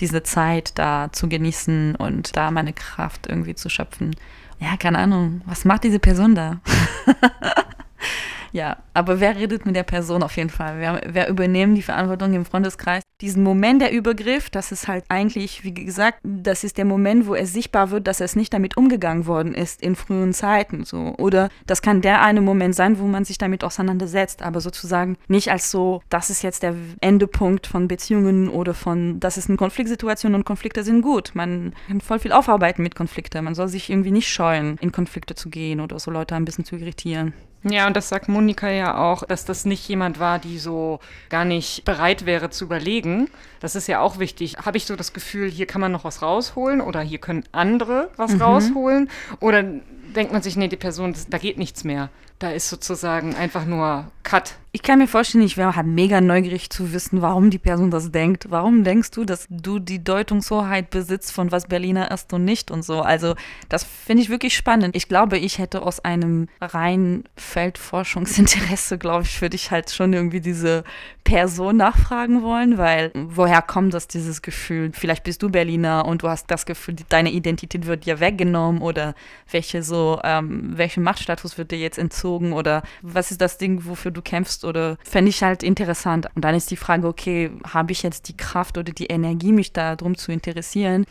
diese 0.00 0.22
Zeit 0.22 0.78
da 0.78 1.08
zu 1.12 1.28
genießen 1.28 1.96
und 1.96 2.36
da 2.36 2.50
meine 2.50 2.72
Kraft 2.72 3.26
irgendwie 3.26 3.54
zu 3.54 3.68
schöpfen. 3.68 4.14
Ja, 4.62 4.76
keine 4.76 4.98
Ahnung, 4.98 5.40
was 5.44 5.64
macht 5.64 5.82
diese 5.82 5.98
Person 5.98 6.34
da? 6.36 6.60
Ja, 8.54 8.76
aber 8.92 9.18
wer 9.18 9.34
redet 9.34 9.64
mit 9.64 9.74
der 9.74 9.82
Person 9.82 10.22
auf 10.22 10.36
jeden 10.36 10.50
Fall? 10.50 10.78
Wer, 10.78 11.00
wer 11.06 11.28
übernehmen 11.30 11.74
die 11.74 11.80
Verantwortung 11.80 12.34
im 12.34 12.44
Freundeskreis? 12.44 13.02
Diesen 13.22 13.44
Moment 13.44 13.80
der 13.80 13.92
Übergriff, 13.92 14.50
das 14.50 14.72
ist 14.72 14.88
halt 14.88 15.04
eigentlich, 15.08 15.62
wie 15.62 15.72
gesagt, 15.72 16.18
das 16.24 16.64
ist 16.64 16.76
der 16.76 16.84
Moment, 16.84 17.28
wo 17.28 17.36
es 17.36 17.52
sichtbar 17.52 17.92
wird, 17.92 18.08
dass 18.08 18.20
es 18.20 18.34
nicht 18.34 18.52
damit 18.52 18.76
umgegangen 18.76 19.26
worden 19.26 19.54
ist 19.54 19.80
in 19.80 19.94
frühen 19.94 20.32
Zeiten. 20.32 20.82
So. 20.82 21.14
Oder 21.18 21.48
das 21.68 21.82
kann 21.82 22.00
der 22.00 22.22
eine 22.22 22.40
Moment 22.40 22.74
sein, 22.74 22.98
wo 22.98 23.04
man 23.06 23.24
sich 23.24 23.38
damit 23.38 23.62
auseinandersetzt, 23.62 24.42
aber 24.42 24.60
sozusagen 24.60 25.16
nicht 25.28 25.52
als 25.52 25.70
so, 25.70 26.02
das 26.08 26.30
ist 26.30 26.42
jetzt 26.42 26.64
der 26.64 26.74
Endepunkt 27.00 27.68
von 27.68 27.86
Beziehungen 27.86 28.48
oder 28.48 28.74
von, 28.74 29.20
das 29.20 29.38
ist 29.38 29.48
eine 29.48 29.56
Konfliktsituation 29.56 30.34
und 30.34 30.44
Konflikte 30.44 30.82
sind 30.82 31.00
gut. 31.02 31.30
Man 31.34 31.74
kann 31.86 32.00
voll 32.00 32.18
viel 32.18 32.32
aufarbeiten 32.32 32.82
mit 32.82 32.96
Konflikten. 32.96 33.44
Man 33.44 33.54
soll 33.54 33.68
sich 33.68 33.88
irgendwie 33.88 34.10
nicht 34.10 34.28
scheuen, 34.28 34.78
in 34.80 34.90
Konflikte 34.90 35.36
zu 35.36 35.48
gehen 35.48 35.80
oder 35.80 36.00
so 36.00 36.10
Leute 36.10 36.34
ein 36.34 36.44
bisschen 36.44 36.64
zu 36.64 36.74
irritieren. 36.74 37.34
Ja, 37.64 37.86
und 37.86 37.96
das 37.96 38.08
sagt 38.08 38.28
Monika 38.28 38.68
ja 38.68 38.98
auch, 38.98 39.22
dass 39.24 39.44
das 39.44 39.64
nicht 39.64 39.86
jemand 39.88 40.18
war, 40.18 40.38
die 40.40 40.58
so 40.58 40.98
gar 41.28 41.44
nicht 41.44 41.84
bereit 41.84 42.26
wäre 42.26 42.50
zu 42.50 42.64
überlegen. 42.64 43.30
Das 43.60 43.76
ist 43.76 43.86
ja 43.86 44.00
auch 44.00 44.18
wichtig. 44.18 44.58
Habe 44.64 44.76
ich 44.76 44.86
so 44.86 44.96
das 44.96 45.12
Gefühl, 45.12 45.48
hier 45.48 45.66
kann 45.66 45.80
man 45.80 45.92
noch 45.92 46.04
was 46.04 46.22
rausholen 46.22 46.80
oder 46.80 47.00
hier 47.00 47.18
können 47.18 47.44
andere 47.52 48.10
was 48.16 48.32
mhm. 48.32 48.42
rausholen? 48.42 49.10
Oder 49.38 49.64
denkt 50.12 50.32
man 50.32 50.42
sich, 50.42 50.56
nee, 50.56 50.68
die 50.68 50.76
Person, 50.76 51.14
da 51.30 51.38
geht 51.38 51.58
nichts 51.58 51.84
mehr. 51.84 52.10
Da 52.38 52.50
ist 52.50 52.68
sozusagen 52.68 53.36
einfach 53.36 53.64
nur 53.64 54.10
Cut. 54.24 54.54
Ich 54.72 54.82
kann 54.82 54.98
mir 54.98 55.06
vorstellen, 55.06 55.44
ich 55.44 55.56
wäre 55.56 55.76
halt 55.76 55.86
mega 55.86 56.20
neugierig 56.20 56.70
zu 56.70 56.92
wissen, 56.92 57.20
warum 57.20 57.50
die 57.50 57.58
Person 57.58 57.90
das 57.90 58.10
denkt. 58.10 58.46
Warum 58.48 58.84
denkst 58.84 59.10
du, 59.10 59.24
dass 59.24 59.46
du 59.50 59.78
die 59.78 60.02
Deutungshoheit 60.02 60.90
besitzt, 60.90 61.32
von 61.32 61.52
was 61.52 61.66
Berliner 61.66 62.10
ist 62.10 62.32
und 62.32 62.44
nicht 62.44 62.70
und 62.70 62.82
so? 62.82 63.02
Also, 63.02 63.34
das 63.68 63.84
finde 63.84 64.22
ich 64.22 64.30
wirklich 64.30 64.56
spannend. 64.56 64.96
Ich 64.96 65.08
glaube, 65.08 65.38
ich 65.38 65.58
hätte 65.58 65.82
aus 65.82 66.00
einem 66.00 66.48
reinen 66.60 67.24
Feldforschungsinteresse, 67.36 68.96
glaube 68.98 69.24
ich, 69.24 69.40
würde 69.42 69.56
ich 69.56 69.70
halt 69.70 69.90
schon 69.90 70.12
irgendwie 70.12 70.40
diese 70.40 70.84
Person 71.32 71.78
nachfragen 71.78 72.42
wollen, 72.42 72.76
weil 72.76 73.10
woher 73.14 73.62
kommt 73.62 73.94
das, 73.94 74.06
dieses 74.06 74.42
Gefühl? 74.42 74.90
Vielleicht 74.92 75.24
bist 75.24 75.42
du 75.42 75.48
Berliner 75.48 76.04
und 76.04 76.22
du 76.22 76.28
hast 76.28 76.50
das 76.50 76.66
Gefühl, 76.66 76.94
deine 77.08 77.30
Identität 77.30 77.86
wird 77.86 78.04
dir 78.04 78.20
weggenommen 78.20 78.82
oder 78.82 79.14
welche 79.50 79.82
so, 79.82 80.20
ähm, 80.24 80.72
welchen 80.76 81.02
Machtstatus 81.02 81.56
wird 81.56 81.70
dir 81.70 81.78
jetzt 81.78 81.96
entzogen 81.96 82.52
oder 82.52 82.82
was 83.00 83.30
ist 83.30 83.40
das 83.40 83.56
Ding, 83.56 83.86
wofür 83.86 84.10
du 84.10 84.20
kämpfst 84.20 84.62
oder 84.66 84.98
fände 85.02 85.30
ich 85.30 85.42
halt 85.42 85.62
interessant. 85.62 86.28
Und 86.34 86.44
dann 86.44 86.54
ist 86.54 86.70
die 86.70 86.76
Frage, 86.76 87.08
okay, 87.08 87.50
habe 87.66 87.92
ich 87.92 88.02
jetzt 88.02 88.28
die 88.28 88.36
Kraft 88.36 88.76
oder 88.76 88.92
die 88.92 89.06
Energie, 89.06 89.52
mich 89.52 89.72
darum 89.72 90.18
zu 90.18 90.32
interessieren? 90.32 91.06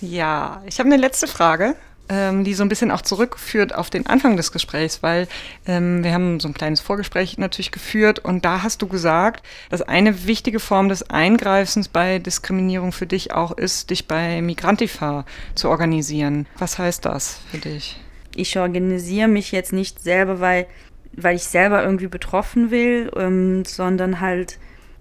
Ja, 0.00 0.64
ich 0.66 0.80
habe 0.80 0.88
eine 0.88 1.00
letzte 1.00 1.28
Frage 1.28 1.76
ähm, 2.10 2.44
die 2.44 2.54
so 2.54 2.62
ein 2.62 2.68
bisschen 2.68 2.90
auch 2.90 3.00
zurückführt 3.00 3.74
auf 3.74 3.88
den 3.88 4.06
Anfang 4.06 4.36
des 4.36 4.52
Gesprächs, 4.52 5.02
weil 5.02 5.28
ähm, 5.66 6.04
wir 6.04 6.12
haben 6.12 6.40
so 6.40 6.48
ein 6.48 6.54
kleines 6.54 6.80
Vorgespräch 6.80 7.38
natürlich 7.38 7.70
geführt 7.70 8.18
und 8.18 8.44
da 8.44 8.62
hast 8.62 8.82
du 8.82 8.88
gesagt, 8.88 9.46
dass 9.70 9.80
eine 9.80 10.26
wichtige 10.26 10.60
Form 10.60 10.88
des 10.88 11.08
Eingreifens 11.08 11.88
bei 11.88 12.18
Diskriminierung 12.18 12.92
für 12.92 13.06
dich 13.06 13.32
auch 13.32 13.52
ist, 13.52 13.90
dich 13.90 14.08
bei 14.08 14.42
Migrantifa 14.42 15.24
zu 15.54 15.70
organisieren. 15.70 16.46
Was 16.58 16.78
heißt 16.78 17.04
das 17.04 17.40
für 17.50 17.58
dich? 17.58 18.00
Ich 18.34 18.58
organisiere 18.58 19.28
mich 19.28 19.52
jetzt 19.52 19.72
nicht 19.72 20.00
selber, 20.00 20.40
weil 20.40 20.66
weil 21.12 21.36
ich 21.36 21.42
selber 21.42 21.82
irgendwie 21.82 22.06
betroffen 22.06 22.70
will, 22.70 23.10
ähm, 23.16 23.64
sondern 23.64 24.20
halt, 24.20 24.58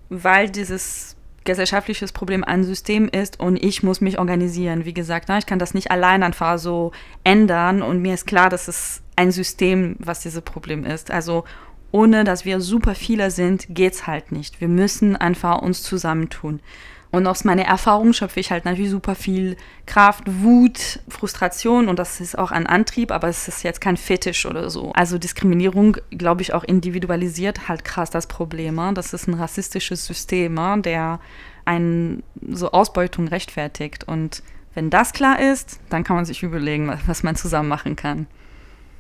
weil 0.10 0.50
dieses 0.50 1.16
gesellschaftliches 1.50 2.12
Problem 2.12 2.44
ein 2.44 2.64
System 2.64 3.10
ist 3.10 3.40
und 3.40 3.56
ich 3.58 3.82
muss 3.82 4.02
mich 4.02 4.20
organisieren. 4.20 4.86
Wie 4.86 4.94
gesagt, 4.94 5.30
ich 5.30 5.48
kann 5.48 5.58
das 5.58 5.74
nicht 5.74 5.90
allein 5.90 6.22
einfach 6.22 6.60
so 6.60 6.92
ändern 7.24 7.82
und 7.82 8.04
mir 8.04 8.14
ist 8.14 8.28
klar, 8.28 8.52
dass 8.52 8.68
es 8.68 9.02
ein 9.16 9.32
System, 9.32 9.96
was 9.98 10.20
dieses 10.20 10.44
Problem 10.44 10.86
ist. 10.86 11.10
Also 11.10 11.46
ohne 11.92 12.24
dass 12.24 12.46
wir 12.46 12.62
super 12.62 12.94
viele 12.94 13.32
sind, 13.32 13.66
geht's 13.70 14.06
halt 14.06 14.32
nicht. 14.32 14.62
Wir 14.62 14.68
müssen 14.68 15.16
einfach 15.16 15.64
uns 15.64 15.82
zusammentun. 15.82 16.60
Und 17.12 17.26
aus 17.26 17.44
meiner 17.44 17.64
Erfahrung 17.64 18.14
schöpfe 18.14 18.40
ich 18.40 18.52
halt 18.52 18.66
natürlich 18.66 18.92
super 18.92 19.16
viel 19.16 19.58
Kraft, 19.88 20.26
Wut, 20.28 21.00
Frustration 21.10 21.88
und 21.90 21.98
das 21.98 22.22
ist 22.22 22.38
auch 22.38 22.52
ein 22.52 22.68
Antrieb, 22.68 23.12
aber 23.12 23.28
es 23.28 23.48
ist 23.48 23.64
jetzt 23.64 23.82
kein 23.82 23.98
Fetisch 23.98 24.46
oder 24.46 24.70
so. 24.70 24.92
Also 24.92 25.18
Diskriminierung, 25.18 25.98
glaube 26.12 26.44
ich, 26.44 26.54
auch 26.54 26.64
individualisiert 26.64 27.68
halt 27.68 27.84
krass 27.84 28.12
das 28.12 28.28
Problem. 28.28 28.76
Ne? 28.76 28.94
Das 28.94 29.14
ist 29.14 29.28
ein 29.28 29.34
rassistisches 29.34 30.06
System, 30.06 30.54
ne? 30.54 30.82
der 30.84 31.20
eine 31.66 32.22
so 32.48 32.72
Ausbeutung 32.72 33.28
rechtfertigt. 33.28 34.04
Und 34.08 34.44
wenn 34.76 34.92
das 34.92 35.12
klar 35.12 35.40
ist, 35.40 35.80
dann 35.90 36.04
kann 36.04 36.16
man 36.16 36.26
sich 36.26 36.44
überlegen, 36.44 36.96
was 37.08 37.24
man 37.24 37.36
zusammen 37.36 37.70
machen 37.70 37.96
kann. 37.96 38.28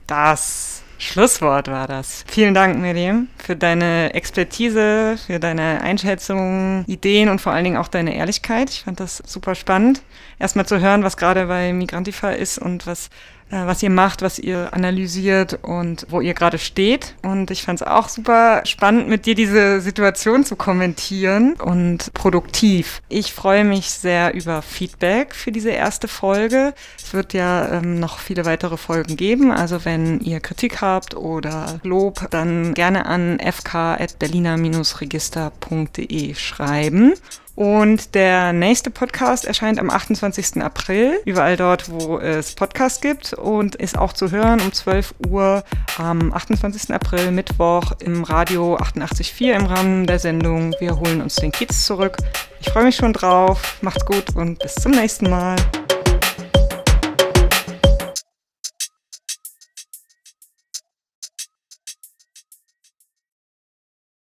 Das 0.08 0.82
Schlusswort 1.02 1.70
war 1.70 1.88
das. 1.88 2.26
Vielen 2.28 2.54
Dank, 2.54 2.78
Miriam, 2.78 3.30
für 3.38 3.56
deine 3.56 4.14
Expertise, 4.14 5.18
für 5.26 5.40
deine 5.40 5.82
Einschätzungen, 5.82 6.84
Ideen 6.88 7.30
und 7.30 7.40
vor 7.40 7.54
allen 7.54 7.64
Dingen 7.64 7.78
auch 7.78 7.88
deine 7.88 8.16
Ehrlichkeit. 8.16 8.70
Ich 8.70 8.84
fand 8.84 9.00
das 9.00 9.24
super 9.26 9.56
spannend, 9.56 10.02
erstmal 10.40 10.66
zu 10.66 10.82
hören, 10.82 11.04
was 11.04 11.16
gerade 11.16 11.46
bei 11.46 11.72
Migrantifa 11.72 12.32
ist 12.32 12.60
und 12.60 12.86
was 12.86 13.10
was 13.50 13.84
ihr 13.84 13.90
macht, 13.90 14.22
was 14.22 14.40
ihr 14.40 14.74
analysiert 14.74 15.60
und 15.64 16.06
wo 16.10 16.22
ihr 16.22 16.34
gerade 16.34 16.58
steht. 16.58 17.16
Und 17.24 17.52
ich 17.52 17.64
fand 17.64 17.82
es 17.82 17.88
auch 17.88 18.10
super 18.10 18.62
spannend, 18.66 19.08
mit 19.08 19.26
dir 19.26 19.36
diese 19.36 19.82
Situation 19.82 20.44
zu 20.44 20.56
kommentieren 20.56 21.56
und 21.56 22.14
produktiv. 22.14 23.02
Ich 23.10 23.34
freue 23.34 23.64
mich 23.64 23.90
sehr 23.90 24.34
über 24.34 24.62
Feedback 24.62 25.34
für 25.34 25.52
diese 25.52 25.72
erste 25.72 26.08
Folge. 26.08 26.74
Es 26.98 27.14
wird 27.14 27.34
ja 27.34 27.70
ähm, 27.70 28.00
noch 28.00 28.20
viele 28.20 28.46
weitere 28.46 28.78
Folgen 28.78 29.18
geben. 29.18 29.52
Also 29.52 29.86
wenn 29.86 30.20
ihr 30.20 30.40
Kritik 30.40 30.82
habt 30.82 31.16
oder 31.16 31.80
Lob, 31.84 32.28
dann 32.30 32.74
gerne 32.74 33.06
an 33.06 33.40
fk.berliner-register.de 33.40 36.36
schreiben. 36.36 37.14
Und 37.60 38.15
der 38.15 38.54
nächste 38.54 38.89
Podcast 38.89 39.43
erscheint 39.43 39.80
am 39.80 39.89
28. 39.89 40.63
April, 40.63 41.19
überall 41.26 41.58
dort, 41.58 41.91
wo 41.91 42.17
es 42.17 42.56
Podcasts 42.56 43.02
gibt 43.02 43.34
und 43.34 43.76
ist 43.76 43.98
auch 43.98 44.13
zu 44.13 44.32
hören 44.32 44.62
um 44.62 44.72
12 44.72 45.15
Uhr 45.28 45.65
am 45.98 46.32
28. 46.32 46.93
April, 46.93 47.32
Mittwoch 47.32 47.91
im 48.00 48.24
Radio 48.24 48.78
88.4 48.78 49.52
im 49.52 49.65
Rahmen 49.65 50.08
der 50.08 50.19
Sendung 50.19 50.74
Wir 50.80 51.02
holen 51.02 51.22
uns 51.22 51.36
den 51.36 51.52
Kiez 51.52 51.86
zurück. 51.86 52.15
Ich 52.62 52.69
freue 52.69 52.86
mich 52.86 52.95
schon 52.95 53.12
drauf. 53.12 53.78
Macht's 53.82 54.06
gut 54.06 54.38
und 54.38 54.60
bis 54.60 54.76
zum 54.76 54.93
nächsten 54.93 55.30
Mal. 55.30 55.58